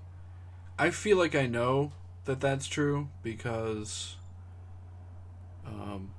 [0.78, 1.92] I feel like I know
[2.24, 4.16] that that's true because
[5.66, 6.10] um,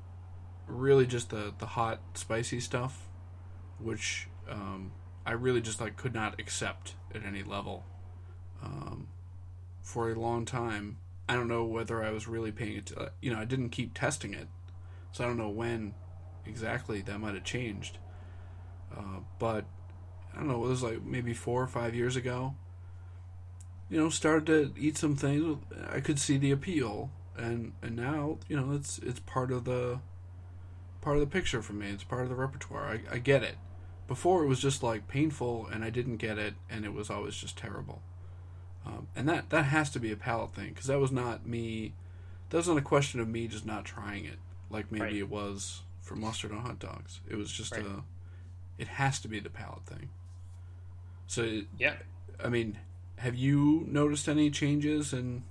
[0.68, 3.08] really just the the hot spicy stuff,
[3.80, 4.92] which um,
[5.26, 7.84] I really just like could not accept at any level.
[8.64, 9.08] Um,
[9.82, 10.98] for a long time,
[11.28, 12.86] I don't know whether I was really paying it.
[12.88, 14.48] To, you know, I didn't keep testing it,
[15.16, 15.94] so I don't know when
[16.46, 18.00] exactly that might have changed.
[18.94, 19.64] Uh, but
[20.34, 20.66] I don't know.
[20.66, 22.54] It was like maybe four or five years ago.
[23.90, 25.58] You know, started to eat some things.
[25.90, 30.02] I could see the appeal, and and now you know it's it's part of the
[31.00, 31.92] part of the picture for me.
[31.92, 32.84] It's part of the repertoire.
[32.84, 33.56] I, I get it.
[34.10, 37.36] Before it was just like painful, and I didn't get it, and it was always
[37.38, 38.02] just terrible.
[38.86, 41.94] Um, and that that has to be a palate thing because that was not me.
[42.50, 45.16] That wasn't a question of me just not trying it, like maybe Right.
[45.16, 47.22] it was for mustard on hot dogs.
[47.28, 47.86] It was just Right.
[47.86, 48.04] a.
[48.78, 50.10] It has to be the palate thing.
[51.28, 51.96] So Yeah.
[52.44, 52.80] I mean,
[53.18, 55.44] have you noticed any changes in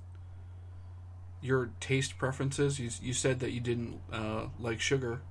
[1.41, 2.79] your taste preferences?
[2.79, 5.23] You you said that you didn't uh, like sugar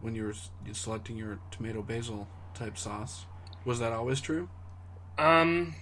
[0.00, 0.34] when you were
[0.72, 3.26] selecting your tomato basil type sauce.
[3.64, 4.48] Was that always true?
[5.18, 5.74] Um,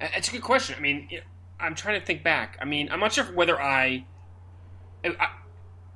[0.00, 0.74] it's a good question.
[0.78, 1.08] I mean,
[1.60, 2.56] I'm trying to think back.
[2.60, 4.06] I mean, I'm not sure whether I,
[5.04, 5.34] I, I-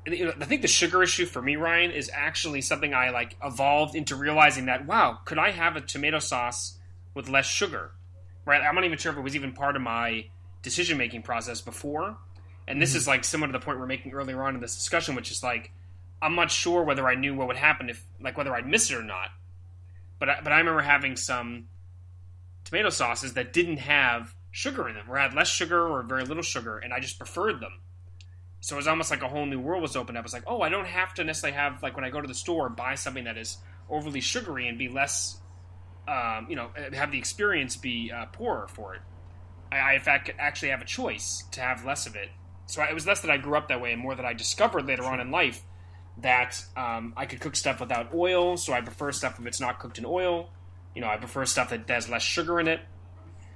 [0.06, 3.36] you know, I think the sugar issue for me, Ryan, is actually something I like
[3.42, 6.78] evolved into realizing that wow, could I have a tomato sauce
[7.14, 7.92] with less sugar?
[8.44, 8.60] Right?
[8.60, 10.26] I'm not even sure if it was even part of my
[10.62, 12.16] decision making process before.
[12.66, 12.98] And this mm-hmm.
[12.98, 15.42] is like similar to the point we're making earlier on in this discussion, which is
[15.42, 15.72] like
[16.22, 18.96] I'm not sure whether I knew what would happen if, like, whether I'd miss it
[18.96, 19.30] or not.
[20.20, 21.66] But I, but I remember having some
[22.64, 26.44] tomato sauces that didn't have sugar in them, or had less sugar or very little
[26.44, 27.80] sugar, and I just preferred them.
[28.62, 30.24] So it was almost like a whole new world was opened up.
[30.24, 32.34] It's like, oh, I don't have to necessarily have like when I go to the
[32.34, 33.58] store buy something that is
[33.90, 35.40] overly sugary and be less,
[36.06, 39.02] um, you know, have the experience be uh, poorer for it.
[39.72, 42.28] I, I in fact actually have a choice to have less of it.
[42.66, 44.32] So I, it was less that I grew up that way, and more that I
[44.32, 45.60] discovered later on in life
[46.18, 48.56] that um, I could cook stuff without oil.
[48.56, 50.50] So I prefer stuff if it's not cooked in oil.
[50.94, 52.78] You know, I prefer stuff that has less sugar in it.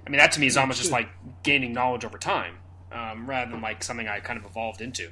[0.04, 1.08] I mean, that to me is almost just like
[1.44, 2.56] gaining knowledge over time,
[2.92, 5.10] um, rather than like something I kind of evolved into.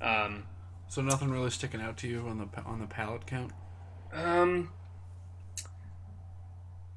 [0.00, 0.44] Um,
[0.88, 3.52] So nothing really sticking out to you on the on the palate count.
[4.12, 4.70] um,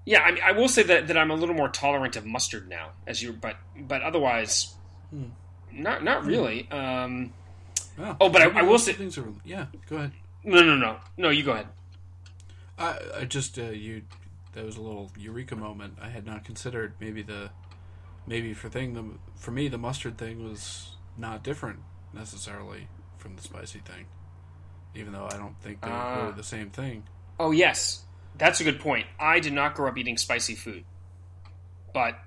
[0.05, 2.67] yeah, I mean, I will say that, that I'm a little more tolerant of mustard
[2.67, 4.73] now, as you, but but otherwise,
[5.11, 5.25] Hmm.
[5.71, 6.69] not not really.
[6.71, 7.33] Um,
[7.97, 8.17] Wow.
[8.19, 9.67] Oh, but I- I will say- things are yeah.
[9.87, 10.13] Go ahead.
[10.43, 11.29] no, no, no, no.
[11.29, 11.67] You go ahead.
[12.77, 14.01] I I just uh, you
[14.53, 15.99] that was a little eureka moment.
[16.01, 17.51] I had not considered maybe the
[18.27, 19.03] maybe for thing the
[19.35, 21.79] for me the mustard thing was not different
[22.13, 24.05] necessarily from the spicy thing,
[24.95, 26.21] even though I don't think they're Ah.
[26.23, 27.03] really the same thing.
[27.39, 28.03] Oh yes,
[28.37, 29.05] that's a good point.
[29.19, 30.83] I did not grow up eating spicy food,
[31.93, 32.19] but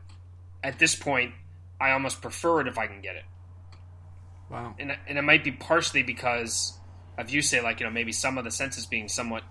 [0.62, 1.32] at this point,
[1.80, 3.24] I almost prefer it if I can get it.
[4.50, 4.74] Wow.
[4.78, 6.78] and and it might be partially because
[7.18, 9.42] of you say like you know maybe some of the senses being somewhat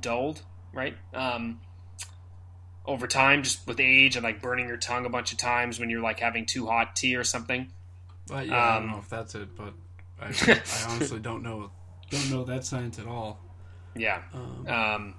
[0.00, 0.42] dulled,
[0.72, 0.96] right?
[1.14, 1.60] Um,
[2.90, 5.90] over time, just with age and like burning your tongue a bunch of times when
[5.90, 7.72] you're like having too hot tea or something.
[8.26, 9.74] But yeah, I don't Um, know if that's it, but
[10.20, 10.26] I,
[10.72, 11.70] I honestly don't know
[12.10, 13.40] don't know that science at all.
[13.94, 14.22] Yeah.
[14.32, 15.14] Um, Um,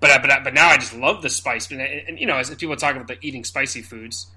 [0.00, 2.76] but but but now I just love the spice, and, and you know, as people
[2.76, 4.32] talk about the eating spicy foods.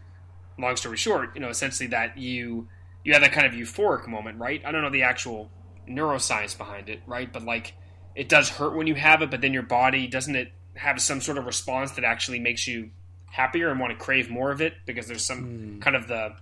[0.58, 2.68] Long story short, you know, essentially that you
[3.04, 4.62] you have that kind of euphoric moment, right?
[4.66, 5.52] I don't know the actual
[5.88, 7.32] neuroscience behind it, right?
[7.32, 7.76] But like,
[8.16, 11.22] it does hurt when you have it, but then your body doesn't it have some
[11.22, 12.90] sort of response that actually makes you
[13.28, 15.40] happier and want to crave more of it because there's some
[15.76, 15.80] Hmm.
[15.80, 16.36] kind of the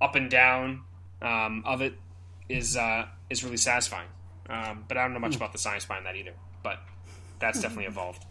[0.00, 0.82] up and down
[1.20, 1.94] um, of it
[2.48, 4.08] is uh, is really satisfying.
[4.48, 6.32] Um, but I don't know much about the science behind that either.
[6.62, 6.78] But
[7.38, 8.24] that's definitely evolved.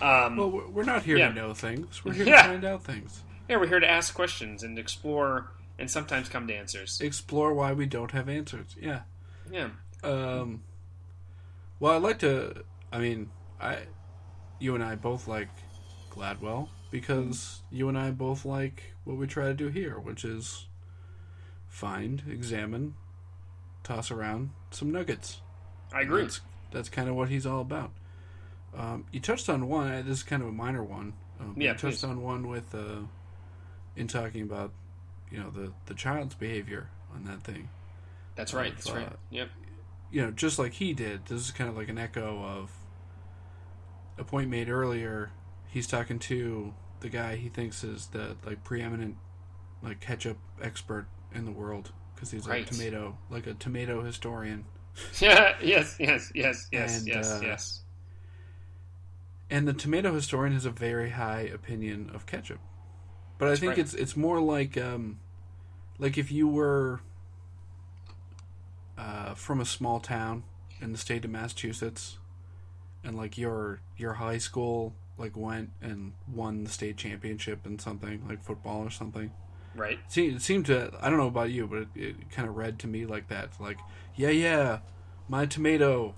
[0.00, 1.28] Um, well, we're we're not here yeah.
[1.28, 2.04] to know things.
[2.04, 2.42] We're here Yeah.
[2.42, 3.22] to find out things.
[3.48, 7.00] yeah, we're here to ask questions and explore, and sometimes come to answers.
[7.00, 8.76] Explore why we don't have answers.
[8.80, 9.00] Yeah.
[9.50, 9.70] Yeah,
[10.04, 10.62] Um,
[11.80, 12.64] well, I'd like to.
[12.92, 13.78] I mean, I,
[14.58, 15.48] you and I both like
[16.10, 20.66] Gladwell because you and I both like what we try to do here, which is
[21.68, 22.94] find, examine,
[23.84, 25.40] toss around some nuggets.
[25.92, 26.22] I agree.
[26.22, 26.40] That's,
[26.72, 27.90] that's kind of what he's all about.
[28.76, 29.90] Um, you touched on one.
[29.90, 31.14] uh, This is kind of a minor one.
[31.40, 32.04] Um, Yeah, you touched please.
[32.04, 33.02] on one with uh,
[33.96, 34.72] in talking about
[35.30, 37.68] you know the the child's behavior on that thing.
[38.34, 38.70] That's right.
[38.70, 39.06] Of, That's right.
[39.06, 39.48] uh, Yep.
[40.10, 41.26] You know, just like he did.
[41.26, 42.70] This is kind of like an echo of
[44.18, 45.30] a point made earlier.
[45.68, 49.16] He's talking to the guy he thinks is the like preeminent
[49.82, 52.68] like ketchup expert in the world because he's Right.
[52.68, 54.64] a tomato like a tomato historian.
[55.20, 55.56] Yeah.
[55.62, 55.96] yes.
[55.98, 56.32] Yes.
[56.34, 56.68] Yes.
[56.72, 56.98] Yes.
[56.98, 57.30] And, yes.
[57.30, 57.82] uh, yes.
[59.50, 62.58] And the tomato historian has a very high opinion of ketchup.
[63.38, 63.78] But I think right.
[63.78, 65.20] it's it's more like um,
[65.98, 67.00] like if you were
[68.98, 70.42] uh, from a small town
[70.80, 72.18] in the state of Massachusetts,
[73.04, 78.22] and like your your high school like went and won the state championship in something
[78.28, 79.32] like football or something.
[79.74, 79.98] Right.
[80.06, 82.56] It seemed, it seemed to I don't know about you, but it, it kind of
[82.56, 83.50] read to me like that.
[83.60, 83.78] Like
[84.16, 84.78] yeah yeah,
[85.28, 86.14] my tomato,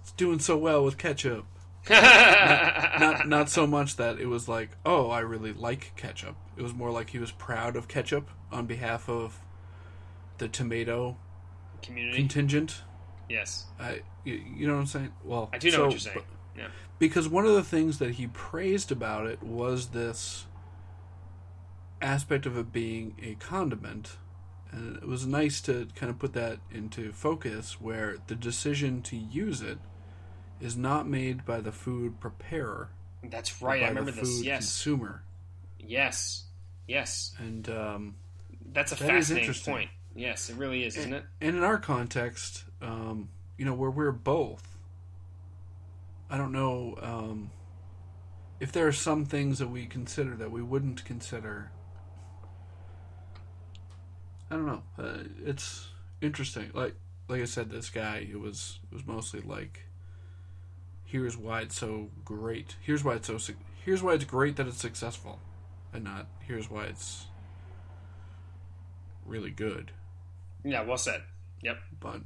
[0.00, 1.46] it's doing so well with ketchup
[1.90, 6.36] not not so much that it was like, oh, I really like ketchup.
[6.56, 9.38] It was more like he was proud of ketchup on behalf of
[10.38, 11.16] the tomato
[11.82, 12.16] Community.
[12.18, 12.82] contingent.
[13.30, 13.64] Yes.
[13.78, 15.12] I, you, you know what I'm saying?
[15.24, 16.16] Well, I do know so- what you're saying.
[16.18, 16.68] but- Yeah.
[16.98, 20.44] Because one of the things that he praised about it was this
[22.02, 24.16] aspect of it being a condiment.
[24.72, 29.16] And it was nice to kind of put that into focus where the decision to
[29.16, 29.78] use it
[30.60, 32.90] is not made by the food preparer,
[33.24, 33.82] That's right.
[33.82, 34.42] I remember the this.
[34.42, 34.58] Yes.
[34.58, 35.22] consumer.
[35.78, 36.44] Yes.
[36.86, 37.34] Yes.
[37.38, 38.14] And um,
[38.72, 39.90] That's a That fascinating point.
[40.14, 41.24] Yes, it really is, isn't it?
[41.40, 44.76] and in our context, um, you know, where we're both,
[46.30, 47.50] I don't know um,
[48.60, 51.70] if there are some things that we consider that we wouldn't consider.
[54.50, 54.82] I don't know.
[54.98, 55.88] Uh, it's
[56.20, 56.70] interesting.
[56.74, 56.94] Like
[57.28, 59.86] like I said, this guy it was it was mostly like,
[61.04, 62.76] here's why it's so great.
[62.80, 63.38] Here's why it's so.
[63.38, 65.38] suc- Here's why it's great that it's successful,
[65.92, 67.26] and not here's why it's
[69.24, 69.92] really good
[70.64, 71.22] Yeah, well said.
[71.62, 71.78] Yep.
[72.00, 72.20] but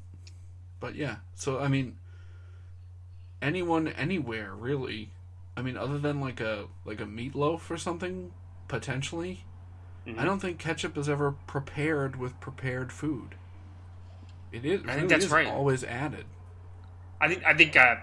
[0.85, 1.97] but yeah so i mean
[3.40, 5.09] anyone anywhere really
[5.57, 8.31] i mean other than like a like a meatloaf or something
[8.68, 9.44] potentially
[10.07, 10.18] Mhm.
[10.18, 13.35] i don't think ketchup is ever prepared with prepared food
[14.53, 15.49] it is I think really that's is right.
[15.49, 16.27] always added
[17.18, 17.94] I think I think uh,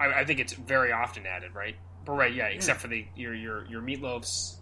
[0.00, 1.76] I, I think it's very often added, right?
[2.06, 4.56] But right, yeah, except for the your your your meatloafs.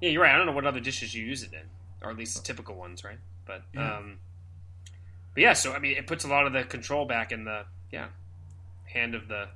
[0.00, 0.34] Yeah, you're right.
[0.34, 1.68] I don't know what other dishes you use it in,
[2.02, 3.18] or at least the typical ones, right?
[3.46, 3.98] But Yeah.
[3.98, 4.20] um,
[5.34, 5.52] but yeah.
[5.52, 8.08] So I mean, it puts a lot of the control back in the yeah
[8.84, 9.48] hand of the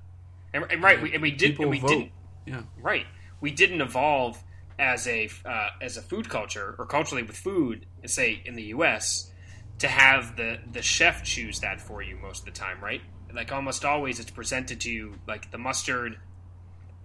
[0.52, 1.00] and, and right.
[1.00, 1.88] We, and we did and we vote.
[1.88, 2.12] didn't
[2.46, 3.06] yeah right.
[3.40, 4.42] We didn't evolve
[4.78, 9.32] as a uh, as a food culture or culturally with food, say in the U.S.
[9.78, 13.00] to have the the chef choose that for you most of the time, right?
[13.32, 16.18] Like almost always, it's presented to you like the mustard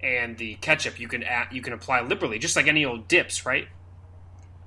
[0.01, 0.99] and the ketchup.
[0.99, 3.67] You can add, you can apply liberally, just like any old dips, right?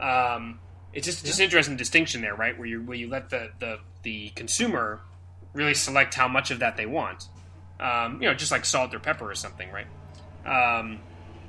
[0.01, 0.61] Um,
[0.93, 2.59] it's just just an interesting distinction there, right?
[2.59, 5.01] Where you where you let the the the consumer
[5.53, 7.29] really select how much of that they want.
[7.81, 9.89] Um, you know, just like salt or pepper or something, right?
[10.47, 11.01] Um,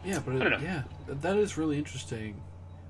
[0.04, 2.41] yeah but it, yeah that is really interesting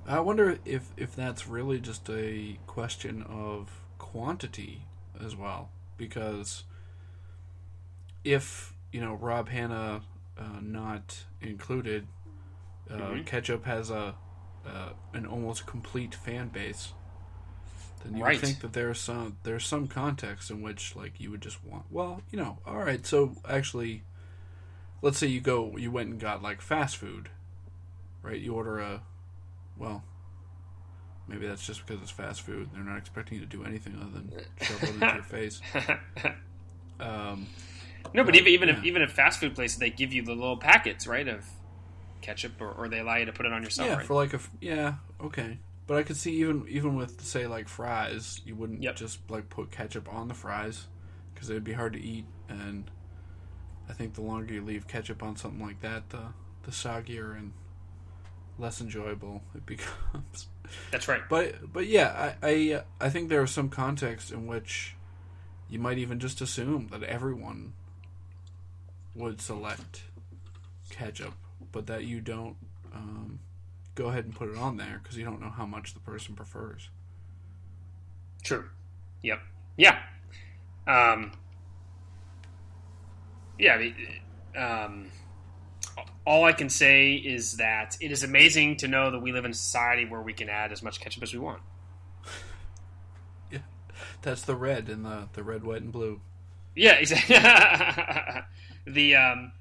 [0.06, 4.84] i wonder if if that's really just a question of quantity
[5.26, 6.64] as well because
[8.24, 10.02] if you know Rob Hanna
[10.38, 12.08] uh, not included,
[12.90, 13.26] uh, Mhm.
[13.26, 14.16] ketchup has a
[14.66, 16.94] uh, an almost complete fan base.
[18.08, 18.40] Then you Right.
[18.40, 21.84] think that there's some there's some context in which like you would just want.
[21.92, 23.06] Well, you know, all right.
[23.06, 24.04] So actually,
[25.02, 27.30] let's say you go you went and got like fast food,
[28.22, 28.40] right?
[28.40, 29.02] You order a,
[29.78, 30.04] well.
[31.30, 32.70] Maybe that's just because it's fast food.
[32.74, 35.62] They're not expecting you to do anything other than shove it into your face.
[37.02, 37.48] Um,
[38.14, 40.34] no, but But, even even if even at fast food places, they give you the
[40.34, 41.46] little packets, right, of
[42.22, 44.06] ketchup, or, or they allow you to put it on yourself, yeah, right?
[44.06, 45.58] for like a yeah, okay.
[45.88, 48.96] But I could see even even with say like fries, you wouldn't Yep.
[48.98, 50.88] just like put ketchup on the fries
[51.34, 52.92] because they'd be hard to eat, and
[53.90, 56.34] I think the longer you leave ketchup on something like that, the
[56.64, 57.54] the soggier and
[58.60, 60.48] less enjoyable it becomes.
[60.92, 61.22] That's right.
[61.30, 64.96] But but yeah, I I, I think there are some contexts in which
[65.70, 67.74] you might even just assume that everyone
[69.16, 70.04] would select
[70.90, 71.34] ketchup,
[71.72, 72.56] but that you don't
[72.94, 73.40] um,
[73.98, 76.36] go ahead and put it on there because you don't know how much the person
[76.36, 76.90] prefers.
[78.44, 78.70] True.
[79.24, 79.42] Yep.
[79.76, 80.00] Yeah.
[80.86, 81.32] Um,
[83.58, 83.74] yeah.
[83.74, 83.96] I mean,
[84.56, 85.08] um,
[86.26, 89.52] all I can say is that it is amazing to know that we live in
[89.52, 91.62] a society where we can add as much ketchup as we want.
[93.52, 93.60] Yeah,
[94.22, 96.20] that's the red and the the red, white, and blue.
[96.76, 97.38] Yeah, exactly.
[98.86, 99.54] the um,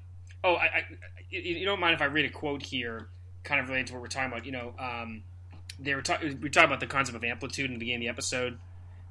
[0.43, 0.85] oh, I, I,
[1.29, 3.07] you don't mind if I read a quote here,
[3.43, 4.45] kind of related to what we're talking about.
[4.45, 5.23] You know, um,
[5.79, 6.39] they were talking.
[6.41, 8.57] We talked about the concept of amplitude in the beginning of the episode,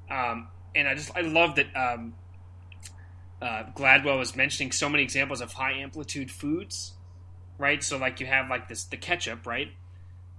[0.09, 2.13] um, and I just I love that um,
[3.41, 6.93] uh, Gladwell was mentioning so many examples of high amplitude foods,
[7.57, 7.83] right?
[7.83, 9.69] So like you have like this the ketchup, right?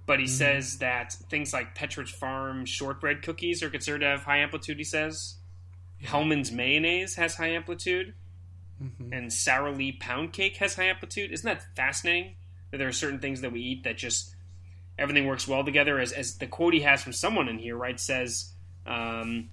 [0.05, 0.29] But he Mhm.
[0.29, 4.77] says that things like Pepperidge Farm shortbread cookies are considered to have high amplitude.
[4.77, 5.35] He says
[6.03, 8.15] Hellmann's mayonnaise has high amplitude,
[8.81, 9.09] Mhm.
[9.11, 11.31] and Sara Lee pound cake has high amplitude.
[11.31, 12.35] Isn't that fascinating?
[12.71, 14.35] That there are certain things that we eat that just
[14.97, 15.99] everything works well together.
[15.99, 18.53] As, as the quote he has from someone in here, right, says
[18.85, 19.49] um,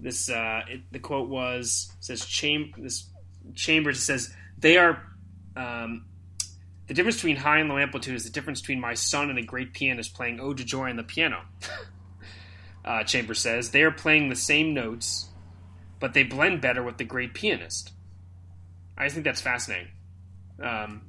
[0.00, 0.28] this.
[0.30, 3.08] Uh, it, the quote was says Cham- this
[3.54, 5.02] Chambers says they are.
[5.56, 6.06] Um,
[6.86, 9.42] the difference between high and low amplitude is the difference between my son and a
[9.42, 11.40] great pianist playing Ode to Joy on the piano.
[12.84, 15.28] uh, Chambers says they are playing the same notes,
[15.98, 17.92] but they blend better with the great pianist.
[18.98, 19.88] I just think that's fascinating.
[20.62, 21.02] Um,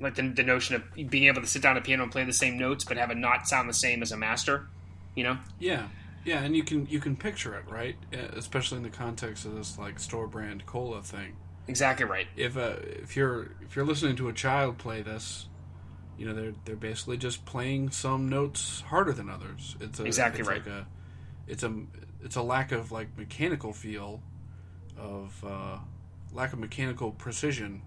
[0.00, 2.24] like the, the notion of being able to sit down at a piano and play
[2.24, 4.68] the same notes, but have it not sound the same as a master.
[5.14, 5.38] You know?
[5.58, 5.88] Yeah,
[6.24, 7.96] yeah, and you can you can picture it, right?
[8.12, 11.36] Uh, Especially in the context of this like store brand cola thing.
[11.66, 12.26] Exactly right.
[12.36, 15.46] If uh, if you're if you're listening to a child play this,
[16.16, 19.76] you know they're they're basically just playing some notes harder than others.
[19.80, 20.58] It's a, Exactly it's right.
[20.58, 20.86] Like a,
[21.46, 21.74] it's a
[22.22, 24.22] it's a lack of like mechanical feel,
[24.96, 25.78] of uh,
[26.32, 27.82] lack of mechanical precision.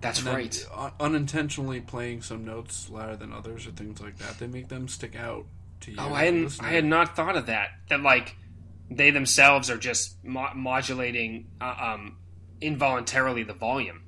[0.00, 0.66] That's right.
[0.74, 4.38] un- unintentionally playing some notes louder than others or things like that.
[4.38, 5.46] They make them stick out
[5.80, 5.96] to you.
[5.98, 6.56] Oh, I hadn't.
[6.60, 7.70] I had not thought of that.
[7.88, 8.36] That like
[8.90, 12.18] they themselves are just mo- modulating uh, um,
[12.60, 14.02] involuntarily the volume.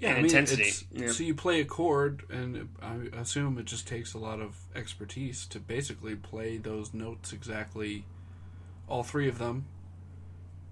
[0.00, 0.72] yeah, and I mean, intensity.
[0.90, 1.12] Yeah.
[1.12, 5.46] So you play a chord, and I assume it just takes a lot of expertise
[5.48, 8.04] to basically play those notes exactly,
[8.88, 9.66] all three of them.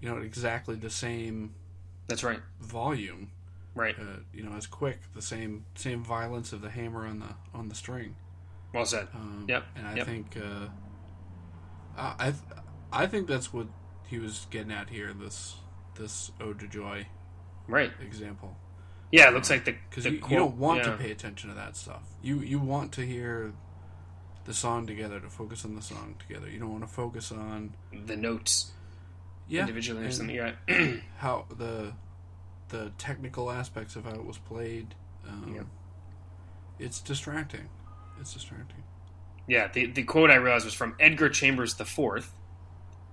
[0.00, 1.54] You know, exactly the same
[2.08, 2.40] That's right.
[2.58, 3.30] volume.
[3.74, 3.96] Right.
[3.98, 7.68] Uh, you know, as quick, the same same violence of the hammer on the on
[7.68, 8.16] the string.
[8.72, 9.08] Well said.
[9.14, 10.06] Um, Yep, And I yep.
[10.06, 10.68] think uh,
[11.96, 12.32] I
[12.92, 13.66] I think that's what
[14.08, 15.12] he was getting at here.
[15.12, 15.56] This
[15.94, 17.06] this ode to joy
[17.68, 17.92] Right.
[18.00, 18.56] example.
[19.12, 19.28] Yeah.
[19.28, 20.92] It looks like the because you, you don't want yeah.
[20.92, 22.02] to pay attention to that stuff.
[22.22, 23.52] You you want to hear
[24.46, 26.48] the song together, to focus on the song together.
[26.48, 27.74] You don't want to focus on
[28.06, 28.72] the notes
[29.48, 30.34] yeah individually or something.
[30.34, 30.52] Yeah.
[31.18, 31.92] how the
[32.70, 34.94] the technical aspects of how it was played.
[35.28, 35.66] Um, Yep.
[36.78, 37.68] It's distracting.
[38.20, 38.82] It's distracting.
[39.46, 42.32] Yeah, the, the quote I realized was from Edgar Chambers the Fourth,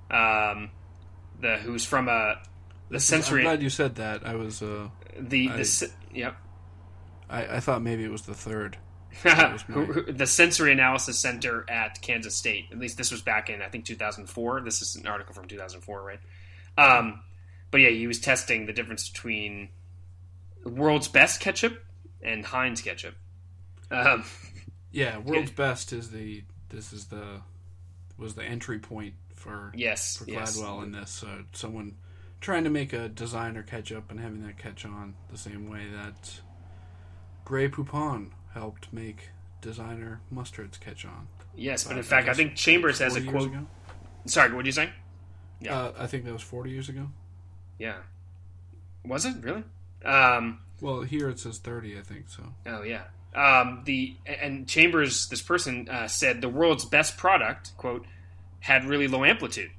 [0.09, 0.69] um,
[1.41, 2.35] the who's from uh,
[2.89, 4.25] the sensory I'm glad you said that.
[4.25, 4.87] I was uh,
[5.19, 6.37] the I- the se- yep
[7.29, 8.77] I, I thought maybe it was the third.
[9.25, 12.65] was Who- who- the Sensory Analysis Center at Kansas State.
[12.71, 14.61] At least this was back in I think 2004.
[14.61, 16.19] This is an article from 2004, right?
[16.77, 17.21] Um,
[17.71, 19.69] but yeah, he was testing the difference between
[20.63, 21.83] the world's best ketchup
[22.21, 23.15] and Heinz ketchup.
[23.91, 24.23] Um,
[24.91, 27.41] Yeah, world's best is the this is the
[28.17, 30.57] was the entry point for yes, for yes.
[30.57, 31.11] Gladwell in this.
[31.11, 31.97] So someone
[32.41, 36.39] trying to make a designer ketchup and having that catch on the same way that
[37.45, 39.29] Grey Poupon helped make
[39.61, 41.27] designer mustards catch on.
[41.55, 43.47] Yes, but in fact, I think Chambers has a quote.
[43.47, 43.67] ago?
[44.25, 44.89] Sorry, what did you say?
[45.59, 45.77] Yeah.
[45.77, 47.07] Uh, I think that was forty years ago.
[47.79, 47.97] Yeah.
[49.05, 49.63] Was it really?
[50.03, 51.97] Um, Well, here it says thirty.
[51.97, 52.43] I think so.
[52.65, 53.03] oh yeah.
[53.35, 58.05] Um, the and Chambers, this person uh, said the world's best product quote
[58.59, 59.71] had really low amplitude.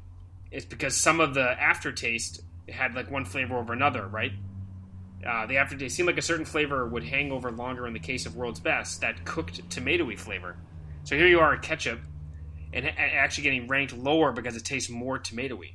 [0.51, 4.33] It's because some of the aftertaste had like one flavor over another, right?
[5.27, 8.25] Uh, the aftertaste seemed like a certain flavor would hang over longer in the case
[8.25, 10.57] of World's Best, that cooked tomatoey flavor.
[11.03, 11.99] So here you are at ketchup,
[12.73, 15.73] and actually getting ranked lower because it tastes more tomatoey.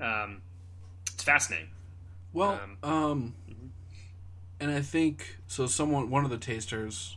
[0.00, 0.42] Um,
[1.22, 1.68] it's fascinating.
[2.32, 3.34] Well, Um, um,
[4.58, 5.66] and I think so.
[5.66, 7.16] Someone, one of the tasters,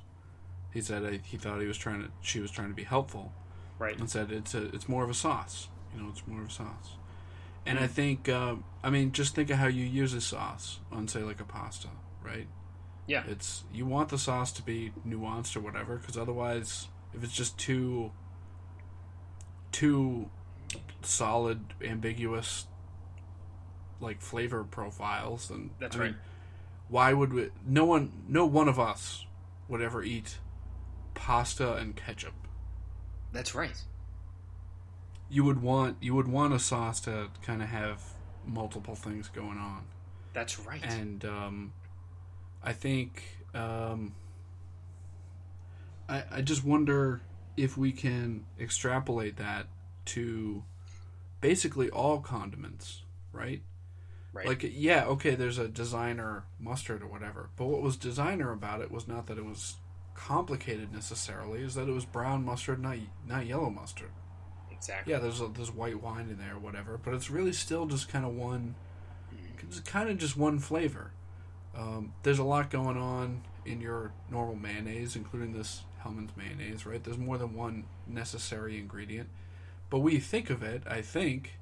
[0.72, 3.34] he said uh, he thought he was trying to, she was trying to be helpful,
[3.80, 3.98] Right.
[3.98, 5.70] and said it's a, it's more of a sauce.
[5.96, 6.98] You know, it's more of a sauce.
[7.66, 7.84] And Mm.
[7.84, 11.22] I think, uh, I mean, just think of how you use a sauce on, say,
[11.24, 11.88] like a pasta,
[12.24, 12.48] right?
[13.08, 13.24] Yeah.
[13.28, 17.58] It's you want the sauce to be nuanced or whatever, because otherwise, if it's just
[17.58, 18.12] too,
[19.72, 20.30] too
[21.02, 22.68] solid, ambiguous,
[24.00, 26.18] like flavor profiles, and That's I mean, right.
[26.90, 27.50] why would we?
[27.66, 29.26] No one, no one of us
[29.68, 30.38] would ever eat
[31.14, 32.34] pasta and ketchup.
[33.32, 33.76] That's right.
[35.30, 38.02] You would want you would want a sauce to kind of have
[38.46, 39.86] multiple things going on,
[40.34, 40.84] That's right.
[40.84, 41.74] and um,
[42.64, 43.24] I think
[43.54, 44.14] um,
[46.08, 47.22] I I just wonder
[47.58, 49.68] if we can extrapolate that
[50.06, 50.64] to
[51.42, 53.62] basically all condiments, right?
[54.36, 54.48] Right.
[54.48, 58.92] Like, yeah, okay, there's a designer mustard or whatever, but what was designer about it
[58.92, 59.78] was not that it was
[60.14, 64.12] complicated necessarily, is that it was brown mustard, not not yellow mustard.
[64.72, 65.14] exactly.
[65.14, 68.10] Yeah, there's a, there's white wine in there or whatever, but it's really still just
[68.10, 68.76] kind of one,
[69.64, 71.12] it's kind of just one flavor.
[71.76, 77.04] Um, there's a lot going on in your normal mayonnaise, including this Hellmann's mayonnaise, right?
[77.04, 79.30] There's more than one necessary ingredient,
[79.90, 81.54] but we think of it, I think,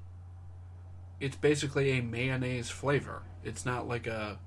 [1.20, 3.22] it's basically a mayonnaise flavor.
[3.44, 4.38] It's not like a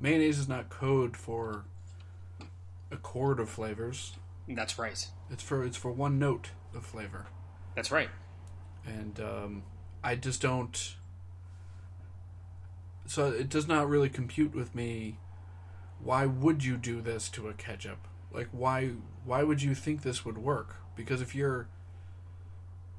[0.00, 1.64] mayonnaise is not code for
[2.90, 4.14] a chord of flavors.
[4.48, 5.06] That's right.
[5.30, 7.26] It's for it's for one note of flavor
[7.74, 8.08] That's right.
[8.86, 9.62] and um,
[10.02, 10.96] I just don't.
[13.06, 15.18] So it does not really compute with me.
[16.02, 18.08] Why would you do this to a ketchup?
[18.32, 18.92] Like why?
[19.24, 20.76] Why would you think this would work?
[20.96, 21.68] Because if you're,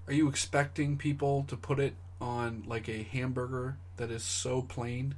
[0.07, 5.15] are you expecting people to put it on like a hamburger that is so plain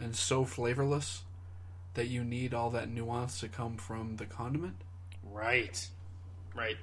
[0.00, 1.22] and so flavorless
[1.94, 4.76] that you need all that nuance to come from the condiment?
[5.22, 5.88] Right.
[6.54, 6.76] Right.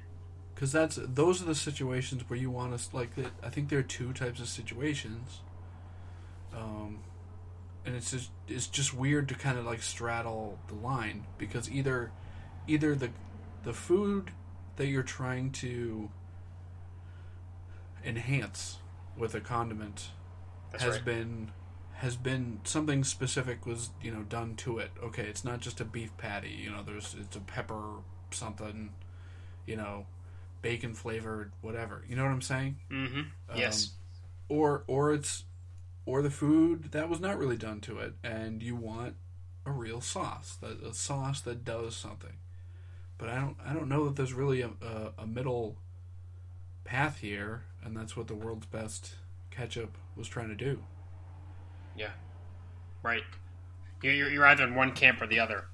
[0.54, 3.10] because that's those are the situations where you want to like
[3.44, 5.42] I think there are two types of situations,
[6.56, 7.00] um,
[7.86, 12.12] and it's just it's just weird to kind of like straddle the line because either
[12.68, 13.10] either the
[13.64, 14.32] the food
[14.76, 16.10] that you're trying to
[18.06, 18.78] enhance
[19.18, 20.10] with a condiment
[20.72, 21.06] That's has right.
[21.06, 21.52] been
[21.96, 24.92] has been something specific was you know done to it.
[25.02, 26.50] Okay, it's not just a beef patty.
[26.50, 27.82] You know, there's it's a pepper
[28.32, 28.92] something,
[29.66, 30.06] you know,
[30.62, 32.04] bacon flavored whatever.
[32.08, 32.78] You know what I'm saying?
[32.92, 33.22] Mm-hmm.
[33.56, 33.92] yes.
[34.50, 35.46] Or or it's
[36.06, 39.16] or the food that was not really done to it, and you want
[39.66, 42.38] a real sauce, that a sauce that does something.
[43.18, 45.78] But I don't I don't know that there's really a, a, a middle
[46.84, 49.16] path here, and that's what the world's best
[49.52, 50.84] ketchup was trying to do.
[51.98, 52.12] Yeah.
[53.04, 53.24] Right.
[54.02, 55.66] You're, you're either in one camp or the other.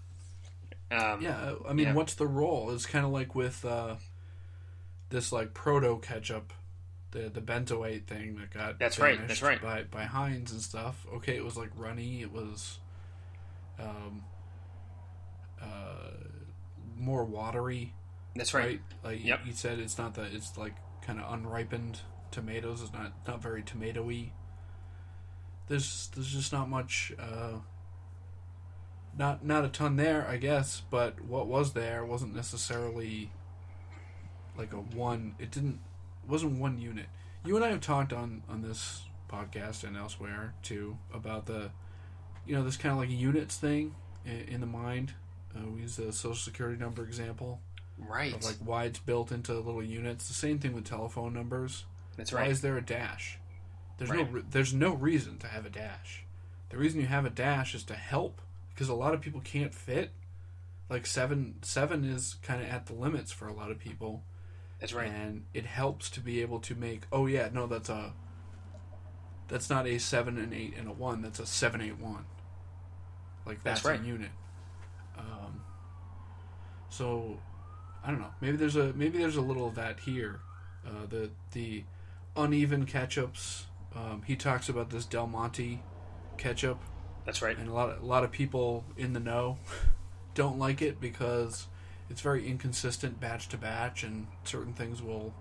[0.91, 1.93] Um, Yeah, I mean, Yeah.
[1.93, 2.72] what's the role?
[2.72, 3.95] It's kind of like with uh,
[5.10, 6.53] this like proto ketchup,
[7.12, 9.62] the the benzoate thing that got That's right, that's right.
[9.62, 11.05] by by Heinz and stuff.
[11.16, 12.22] Okay, it was like runny.
[12.22, 12.80] It was,
[13.80, 14.24] um,
[15.62, 16.12] uh,
[16.97, 17.93] more watery,
[18.36, 18.66] That's right.
[18.66, 18.82] right?
[19.03, 19.39] Like Yep.
[19.45, 22.82] you said, it's not that it's like kind of unripened tomatoes.
[22.82, 24.30] It's not not very tomatoey.
[25.68, 27.14] There's there's just not much.
[27.20, 27.60] Uh,
[29.18, 30.82] not not a ton there, I guess.
[30.89, 33.32] But what was there wasn't necessarily
[34.58, 35.36] like a one.
[35.39, 35.80] It didn't
[36.28, 37.06] wasn't one unit.
[37.45, 41.72] You and I have talked on on this podcast and elsewhere too about the
[42.45, 43.95] you know this kind of like units thing
[44.26, 45.14] in, in the mind.
[45.56, 47.60] Uh, we use the social security number example
[48.08, 48.34] Right.
[48.34, 50.28] of like why it's built into little units.
[50.28, 51.86] The same thing with telephone numbers.
[52.18, 52.45] That's right.
[52.45, 53.38] Why is there a dash?
[53.97, 54.32] There's Right.
[54.34, 56.24] no there's no reason to have a dash.
[56.70, 58.41] The reason you have a dash is to help
[58.74, 60.12] because a lot of people can't fit.
[60.89, 64.24] Like seven seven is kind of at the limits for a lot of people,
[64.80, 65.08] That's right.
[65.12, 67.04] and it helps to be able to make.
[67.12, 68.14] Oh yeah, no, that's a.
[69.50, 71.22] That's not a seven and eight and a one.
[71.22, 72.26] That's a seven eight one.
[73.45, 74.02] Like That's that's, right.
[74.02, 74.30] a unit.
[75.18, 75.62] Um,
[76.89, 77.39] so,
[78.04, 78.34] I don't know.
[78.41, 80.39] Maybe there's a maybe there's a little of that here.
[80.86, 81.84] Uh, the the
[82.36, 83.64] uneven ketchups.
[83.95, 85.82] Um, he talks about this Del Monte
[86.38, 86.80] ketchup,
[87.26, 87.58] That's right.
[87.58, 89.58] and a lot of, a lot of people in the know
[90.36, 91.68] don't like it because
[92.10, 95.34] it's very inconsistent batch to batch, and certain things will,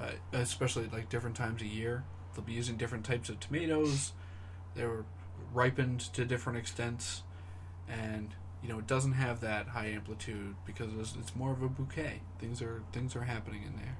[0.00, 2.04] uh, especially like different times a year,
[2.34, 4.12] they'll be using different types of tomatoes.
[4.76, 5.04] They're
[5.52, 7.22] ripened to different extents,
[7.88, 8.30] and
[8.64, 12.22] you know it doesn't have that high amplitude because it's, it's more of a bouquet.
[12.38, 13.98] Things are things are happening in there,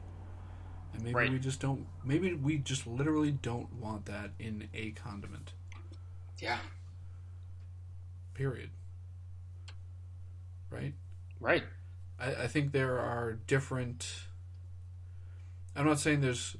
[0.94, 1.30] and maybe Right.
[1.30, 1.86] we just don't.
[2.02, 5.52] Maybe we just literally don't want that in a condiment.
[6.38, 6.58] Yeah.
[8.32, 8.70] Period.
[10.70, 10.94] Right.
[11.40, 11.62] Right.
[12.18, 14.08] I, I think there are different.
[15.76, 16.56] I'm not saying there's,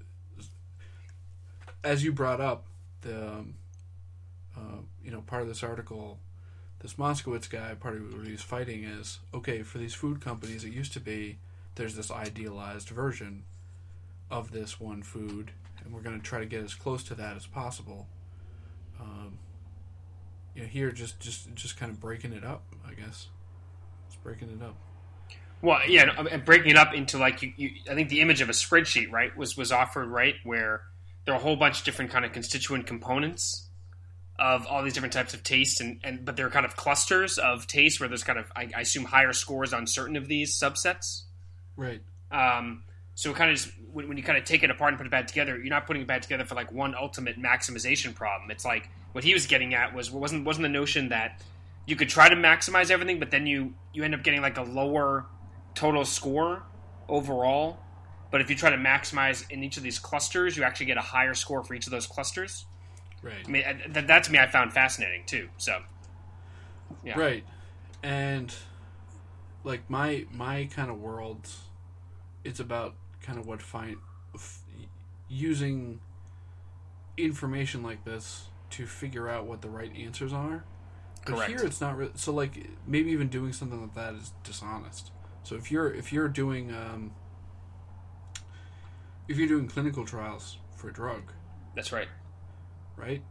[1.83, 2.67] as you brought up,
[3.03, 3.55] the, um,
[4.57, 6.19] uh, you know, part of this article,
[6.85, 10.65] this Moskowitz guy, part of what he's fighting is okay for these food companies.
[10.65, 11.39] It used to be
[11.77, 13.45] there's this idealized version
[14.31, 17.37] of this one food, and we're going to try to get as close to that
[17.37, 18.07] as possible.
[19.01, 19.39] Um,
[20.55, 23.29] you know, here just just just kind of breaking it up, I guess.
[24.11, 24.77] Just breaking it up.
[25.63, 28.51] Well, yeah, and breaking it up into like you, you, I think the image of
[28.51, 30.83] a spreadsheet, right, was was offered, right, where
[31.25, 33.64] there are a whole bunch of different kind of constituent components
[34.39, 37.67] of all these different types of tastes, and, and but they're kind of clusters of
[37.67, 41.23] taste where there's kind of I, I assume higher scores on certain of these subsets.
[41.77, 42.03] Right.
[42.31, 42.83] Um,
[43.15, 45.07] so it kind of just when, when you kind of take it apart and put
[45.07, 48.51] it back together, you're not putting it back together for like one ultimate maximization problem.
[48.51, 51.41] It's like what he was getting at was wasn't wasn't the notion that
[51.87, 54.63] you could try to maximize everything, but then you you end up getting like a
[54.63, 55.27] lower
[55.75, 56.65] total score
[57.09, 57.79] overall.
[58.33, 61.03] But if you try to maximize in each of these clusters, you actually get a
[61.03, 62.67] higher score for each of those clusters.
[63.25, 63.45] Right.
[63.47, 65.49] I mean, that, that to me I found fascinating too.
[65.57, 65.81] So,
[67.03, 67.19] yeah.
[67.19, 67.45] Right.
[68.03, 68.55] And
[69.65, 71.49] like my my kind of world,
[72.45, 73.97] it's about kind of what find
[74.35, 74.63] f-
[75.29, 76.01] using
[77.17, 80.65] information like this to figure out what the right answers are.
[81.25, 81.51] But Correct.
[81.51, 85.11] here it's not really so like maybe even doing something like that is dishonest.
[85.45, 87.13] So if you're if you're doing um,
[89.29, 91.33] if you're doing clinical trials for a drug,
[91.75, 92.09] that's right.
[92.97, 93.23] Right?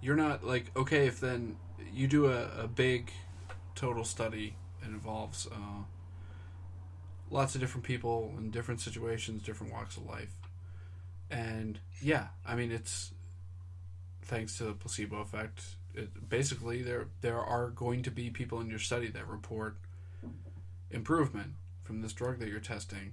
[0.00, 1.56] You're not like okay if then
[1.92, 3.10] you do a, a big
[3.74, 5.82] total study it involves uh,
[7.30, 10.34] lots of different people in different situations, different walks of life.
[11.30, 13.12] And yeah, I mean it's
[14.22, 15.62] thanks to the placebo effect.
[15.94, 19.76] It, basically, there there are going to be people in your study that report
[20.90, 21.52] improvement
[21.82, 23.12] from this drug that you're testing.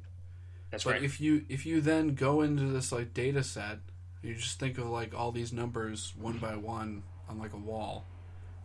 [0.70, 1.04] That's but right.
[1.04, 3.80] if you if you then go into this like data set,
[4.22, 8.06] you just think of like all these numbers one by one on like a wall.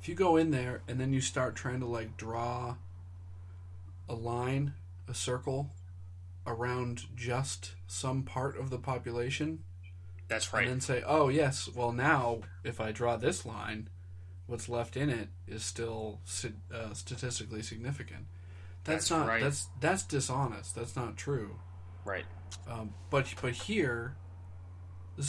[0.01, 2.77] If you go in there and then you start trying to like draw
[4.09, 4.75] a line,
[5.09, 5.71] a circle
[6.47, 9.65] around just some part of the population.
[10.29, 10.63] That's right.
[10.63, 13.89] And then say, "Oh yes, well now if I draw this line,
[14.47, 16.21] what's left in it is still
[16.73, 18.27] uh, statistically significant."
[18.85, 19.43] That's, that's not right.
[19.43, 20.75] that's that's dishonest.
[20.75, 21.59] That's not true.
[22.05, 22.25] Right.
[22.71, 24.17] Um, but but here,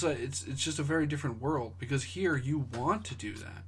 [0.04, 3.64] a, it's it's just a very different world because here you want to do that.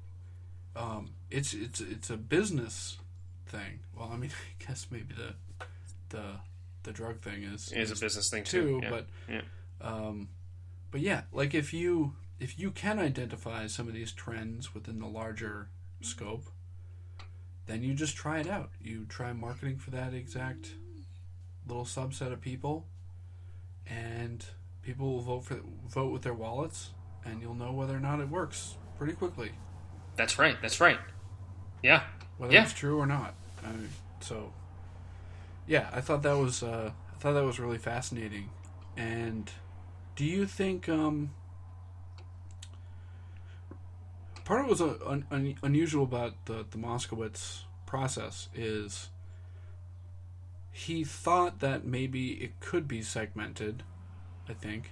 [0.75, 2.97] Um, it's it's it's a business
[3.47, 3.79] thing.
[3.95, 5.35] Well, I mean, I guess maybe the
[6.09, 6.23] the
[6.83, 8.61] the drug thing is it is, is a business thing too.
[8.61, 8.79] too.
[8.83, 8.89] Yeah.
[8.89, 9.41] But yeah.
[9.81, 10.29] um,
[10.91, 15.07] but yeah, like if you if you can identify some of these trends within the
[15.07, 15.69] larger
[16.01, 16.45] scope,
[17.65, 18.69] then you just try it out.
[18.81, 20.73] You try marketing for that exact
[21.67, 22.87] little subset of people,
[23.85, 24.45] and
[24.89, 26.89] people will vote for vote with their wallets,
[27.23, 29.51] and you'll know whether or not it works pretty quickly.
[30.15, 30.57] That's right.
[30.63, 30.97] That's right.
[31.83, 32.01] Yeah.
[32.39, 32.63] Whether Yeah.
[32.63, 33.35] it's true or not.
[33.63, 34.51] I mean, so,
[35.67, 38.49] yeah, I thought that was uh, I thought that was really fascinating.
[38.97, 39.51] And
[40.15, 41.35] do you think um,
[44.43, 49.09] part of what was uh, un- un- unusual about the the Moskowitz process is
[50.71, 53.83] he thought that maybe it could be segmented.
[54.49, 54.91] I think.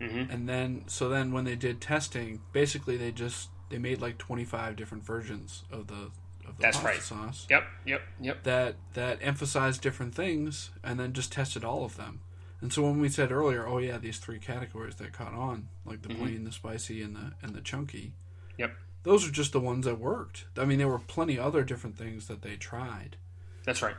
[0.00, 0.30] Mm-hmm.
[0.30, 4.44] And then, so then when they did testing, basically they just they made like twenty
[4.44, 6.10] five different versions of the
[6.48, 7.02] of the That's pasta right.
[7.02, 7.64] sauce Yep.
[7.84, 8.00] Yep.
[8.20, 8.42] Yep.
[8.44, 12.20] that that emphasized different things, and then just tested all of them.
[12.62, 16.02] And so when we said earlier, oh yeah, these three categories that caught on, like
[16.02, 16.18] the Mhm.
[16.18, 18.12] plain, the spicy, and the and the chunky.
[18.58, 18.74] Yep.
[19.02, 20.46] Those are just the ones that worked.
[20.58, 23.16] I mean, there were plenty other different things that they tried.
[23.64, 23.96] That's right.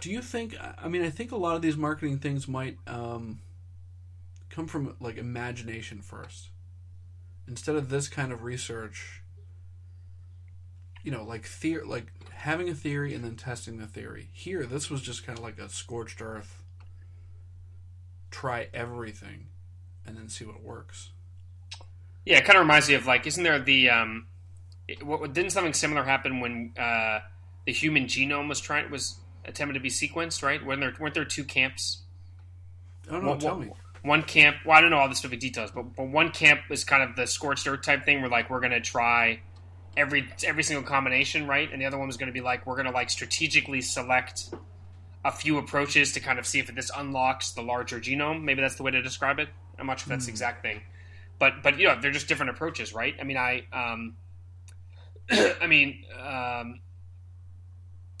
[0.00, 0.56] Do you think?
[0.82, 3.40] I mean, I think a lot of these marketing things might um,
[4.48, 6.50] come from like imagination first,
[7.46, 9.22] instead of this kind of research.
[11.02, 14.28] You know, like theory, like having a theory and then testing the theory.
[14.32, 16.62] Here, this was just kind of like a scorched earth.
[18.30, 19.46] Try everything,
[20.06, 21.10] and then see what works.
[22.26, 24.26] Yeah, it kind of reminds me of like, isn't there the um,
[25.02, 27.20] what, didn't something similar happen when uh,
[27.66, 29.16] the human genome was trying was
[29.48, 30.42] attempted to be sequenced?
[30.42, 30.64] Right?
[30.64, 32.02] Weren't there weren't there two camps?
[33.08, 33.30] I don't know.
[33.30, 33.72] One- tell one- me.
[34.02, 34.58] One camp.
[34.64, 37.16] Well, I don't know all the specific details, but, but one camp is kind of
[37.16, 39.40] the scorched earth type thing, where like we're going to try
[39.96, 41.70] every every single combination, right?
[41.70, 44.50] And the other one was going to be like we're going to like strategically select
[45.24, 48.42] a few approaches to kind of see if this unlocks the larger genome.
[48.44, 49.48] Maybe that's the way to describe it.
[49.78, 50.80] I'm not sure if that's the exact thing,
[51.40, 53.14] but but you know they're just different approaches, right?
[53.20, 54.14] I mean, I um,
[55.60, 56.80] I mean, um,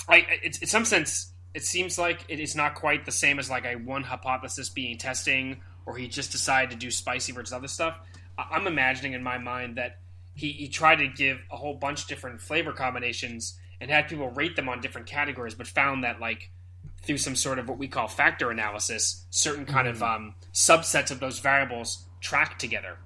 [0.08, 3.48] I it's in some sense it seems like it is not quite the same as
[3.50, 7.68] like a one hypothesis being testing, or he just decided to do spicy versus other
[7.68, 7.98] stuff.
[8.36, 9.98] I- I'm imagining in my mind that
[10.34, 14.28] he, he tried to give a whole bunch of different flavor combinations and had people
[14.30, 16.50] rate them on different categories, but found that like
[17.02, 21.18] through some sort of what we call factor analysis, certain kind of um, subsets of
[21.20, 22.98] those variables track together.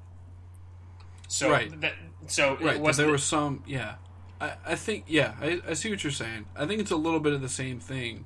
[1.28, 1.80] So Right.
[1.80, 1.94] that
[2.26, 2.76] so Right.
[2.76, 3.62] it there were some.
[3.66, 3.94] Yeah.
[4.42, 5.04] I, I think.
[5.06, 5.34] Yeah.
[5.40, 6.46] I, I see what you're saying.
[6.56, 8.24] I think it's a little bit of the same thing.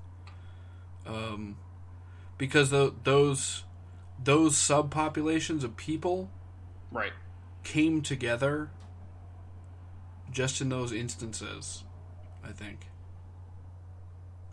[1.06, 1.58] Um,
[2.38, 3.64] because tho- those
[4.22, 6.30] those subpopulations of people
[6.90, 7.12] right.
[7.62, 8.70] came together
[10.32, 11.84] just in those instances.
[12.42, 12.86] I think.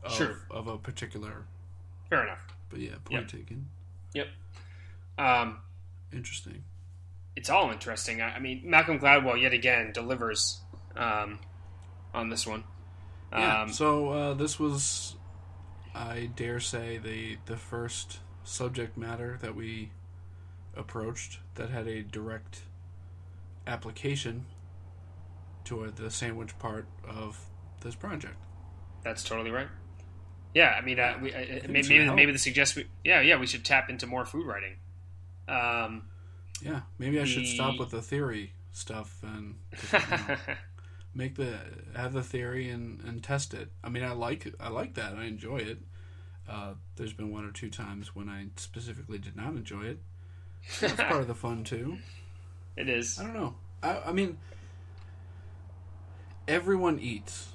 [0.04, 0.36] Of, Sure.
[0.52, 1.46] Of a particular.
[2.10, 2.46] Fair enough.
[2.70, 3.68] But yeah, point taken.
[4.14, 4.28] Yep.
[5.18, 5.60] Um,
[6.12, 6.64] Interesting.
[7.36, 8.22] it's all interesting.
[8.22, 10.60] I, I mean, Malcolm Gladwell yet again delivers
[10.96, 11.40] um,
[12.14, 12.64] on this one.
[13.32, 13.62] Yeah.
[13.64, 15.16] Um, so uh, this was,
[15.96, 19.92] I dare say, the the first subject matter that we
[20.76, 22.62] approached that had a direct
[23.66, 24.46] application
[25.66, 27.40] to uh, the sandwich part of
[27.82, 28.36] this project.
[29.04, 29.68] That's totally right.
[30.54, 33.38] Yeah, I mean, uh, we, uh, it's maybe maybe, maybe the suggest we, yeah yeah
[33.40, 34.76] we should tap into more food writing.
[35.48, 36.04] Um,
[36.62, 39.56] Yeah, maybe I should stop with the theory stuff and
[41.14, 41.58] make the
[41.96, 43.70] have the theory and, and test it.
[43.84, 45.14] I mean, I like I like that.
[45.16, 45.80] I enjoy it.
[46.50, 50.00] Uh, there's been one or two times when I specifically did not enjoy it.
[50.82, 51.98] That's part of the fun too.
[52.76, 53.20] it is.
[53.20, 53.56] I don't know.
[53.82, 54.38] I, I mean,
[56.48, 57.50] everyone eats,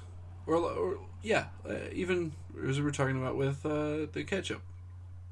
[0.47, 2.33] or, or yeah, uh, even
[2.67, 4.61] as we were talking about with uh, the ketchup.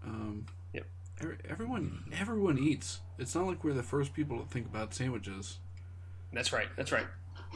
[0.05, 0.85] Um, Yep.
[1.21, 2.99] every- Everyone, everyone eats.
[3.17, 5.57] It's not like we're the first people to think about sandwiches.
[6.31, 6.67] That's right.
[6.75, 7.07] That's right.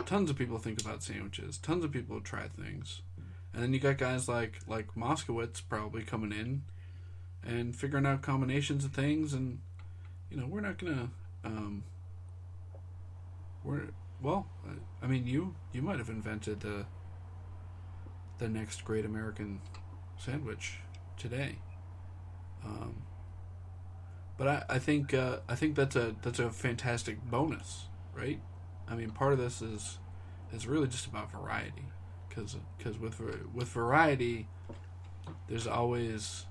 [0.06, 1.58] Tons of people think about sandwiches.
[1.58, 3.02] Tons of people try things,
[3.54, 6.64] and then you got guys like like Moskowitz probably coming in
[7.44, 9.34] and figuring out combinations of things.
[9.34, 9.60] And
[10.30, 11.10] you know, we're not gonna.
[11.44, 11.84] Um,
[13.64, 13.90] we're
[14.22, 14.48] well.
[14.68, 16.86] I- I mean, you you might have invented the
[18.40, 19.62] the next great American
[20.18, 20.80] sandwich
[21.18, 21.56] today.
[22.66, 23.04] Um,
[24.38, 27.86] but I, I think uh, I think that's a that's a fantastic bonus,
[28.16, 28.40] right?
[28.88, 29.98] I mean, part of this is
[30.54, 31.86] is really just about variety,
[32.28, 33.20] because because with
[33.54, 34.48] with variety,
[35.48, 36.46] there's always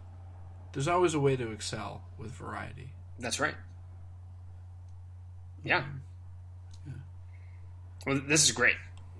[0.72, 2.92] there's always a way to excel with variety.
[3.18, 3.54] That's right.
[5.64, 5.84] Yeah.
[8.06, 8.76] Well, this is great.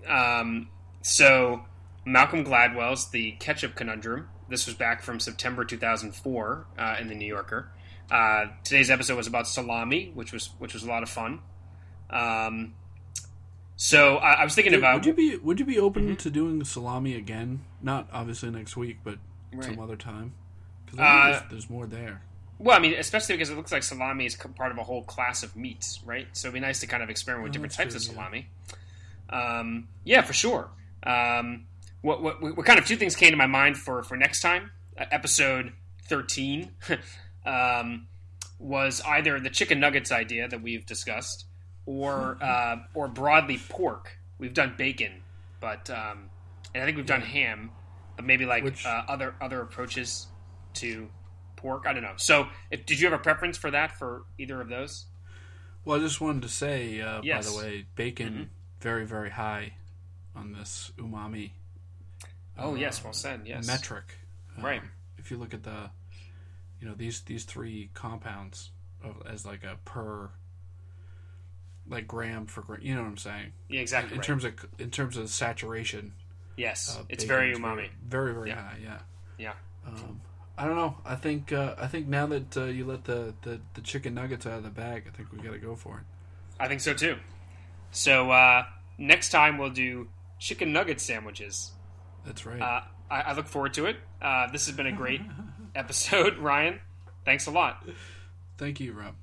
[0.07, 0.69] Um,
[1.03, 1.65] so,
[2.07, 4.29] Malcolm Gladwell's The Ketchup Conundrum.
[4.49, 7.71] This was back from September 2004 uh, in the New Yorker.
[8.11, 11.41] Uh, today's episode was about salami, which was which was a lot of fun.
[12.09, 12.75] Um,
[13.83, 16.19] so I, I was thinking Dude, about would you be would you be open Mhm.
[16.19, 17.65] to doing salami again?
[17.81, 19.17] Not obviously next week, but
[19.55, 19.65] Right.
[19.65, 20.35] some other time.
[20.85, 22.21] Because Uh, there's, there's more there.
[22.59, 25.43] Well, I mean, especially because it looks like salami is part of a whole class
[25.43, 26.29] of meats, right?
[26.35, 28.13] So it'd be nice to kind of experiment with Oh, different types true, of yeah.
[28.13, 28.49] salami.
[29.31, 30.69] Um, yeah, for sure.
[31.03, 31.67] Um,
[32.03, 34.73] what, what, what kind of two things came to my mind for, for next time?
[34.99, 35.73] Uh, episode
[36.09, 36.71] 13
[37.47, 38.07] um,
[38.59, 41.47] was either the chicken nuggets idea that we've discussed
[41.99, 44.17] or, uh, or broadly pork.
[44.39, 45.23] We've done bacon,
[45.61, 46.31] but um,
[46.75, 47.71] and I think we've done ham,
[48.17, 50.27] but maybe like Which- uh, other other approaches
[50.75, 51.09] to
[51.57, 51.85] pork.
[51.87, 52.15] I don't know.
[52.17, 55.07] So, if, did you have a preference for that for either of those?
[55.85, 57.47] Well, I just wanted to say, uh, Yes.
[57.47, 58.49] by the way, bacon Mhm.
[58.83, 59.75] very very high
[60.35, 61.51] on this umami.
[62.57, 63.43] Oh uh, yes, well said.
[63.47, 64.15] Yes, metric.
[64.57, 64.83] Um, Right.
[65.19, 65.91] If you look at the,
[66.81, 68.71] you know these these three compounds
[69.03, 70.31] of, as like a per,
[71.91, 72.81] like gram for gram.
[72.83, 73.53] You know what I'm saying?
[73.69, 74.13] yeah, exactly.
[74.13, 74.27] in right.
[74.27, 76.13] terms of in terms of saturation.
[76.57, 77.89] yes, uh, it's very umami.
[78.07, 78.63] Very very Yeah.
[78.63, 78.79] high.
[78.83, 78.99] Yeah.
[79.39, 79.53] Yeah.
[79.87, 80.21] Um,
[80.57, 80.97] I don't know.
[81.05, 84.47] I think uh, I think now that uh, you let the, the, the chicken nuggets
[84.47, 86.05] out of the bag, I think we got to go for it.
[86.59, 87.17] I think so too.
[87.91, 88.65] So uh,
[88.99, 91.73] next time we'll do chicken nugget sandwiches.
[92.27, 92.61] That's right.
[92.61, 93.97] Uh, I, I look forward to it.
[94.21, 95.23] Uh, this has been a great
[95.75, 96.81] episode, Ryan.
[97.25, 97.87] Thanks a lot.
[98.59, 99.15] Thank you, Rob.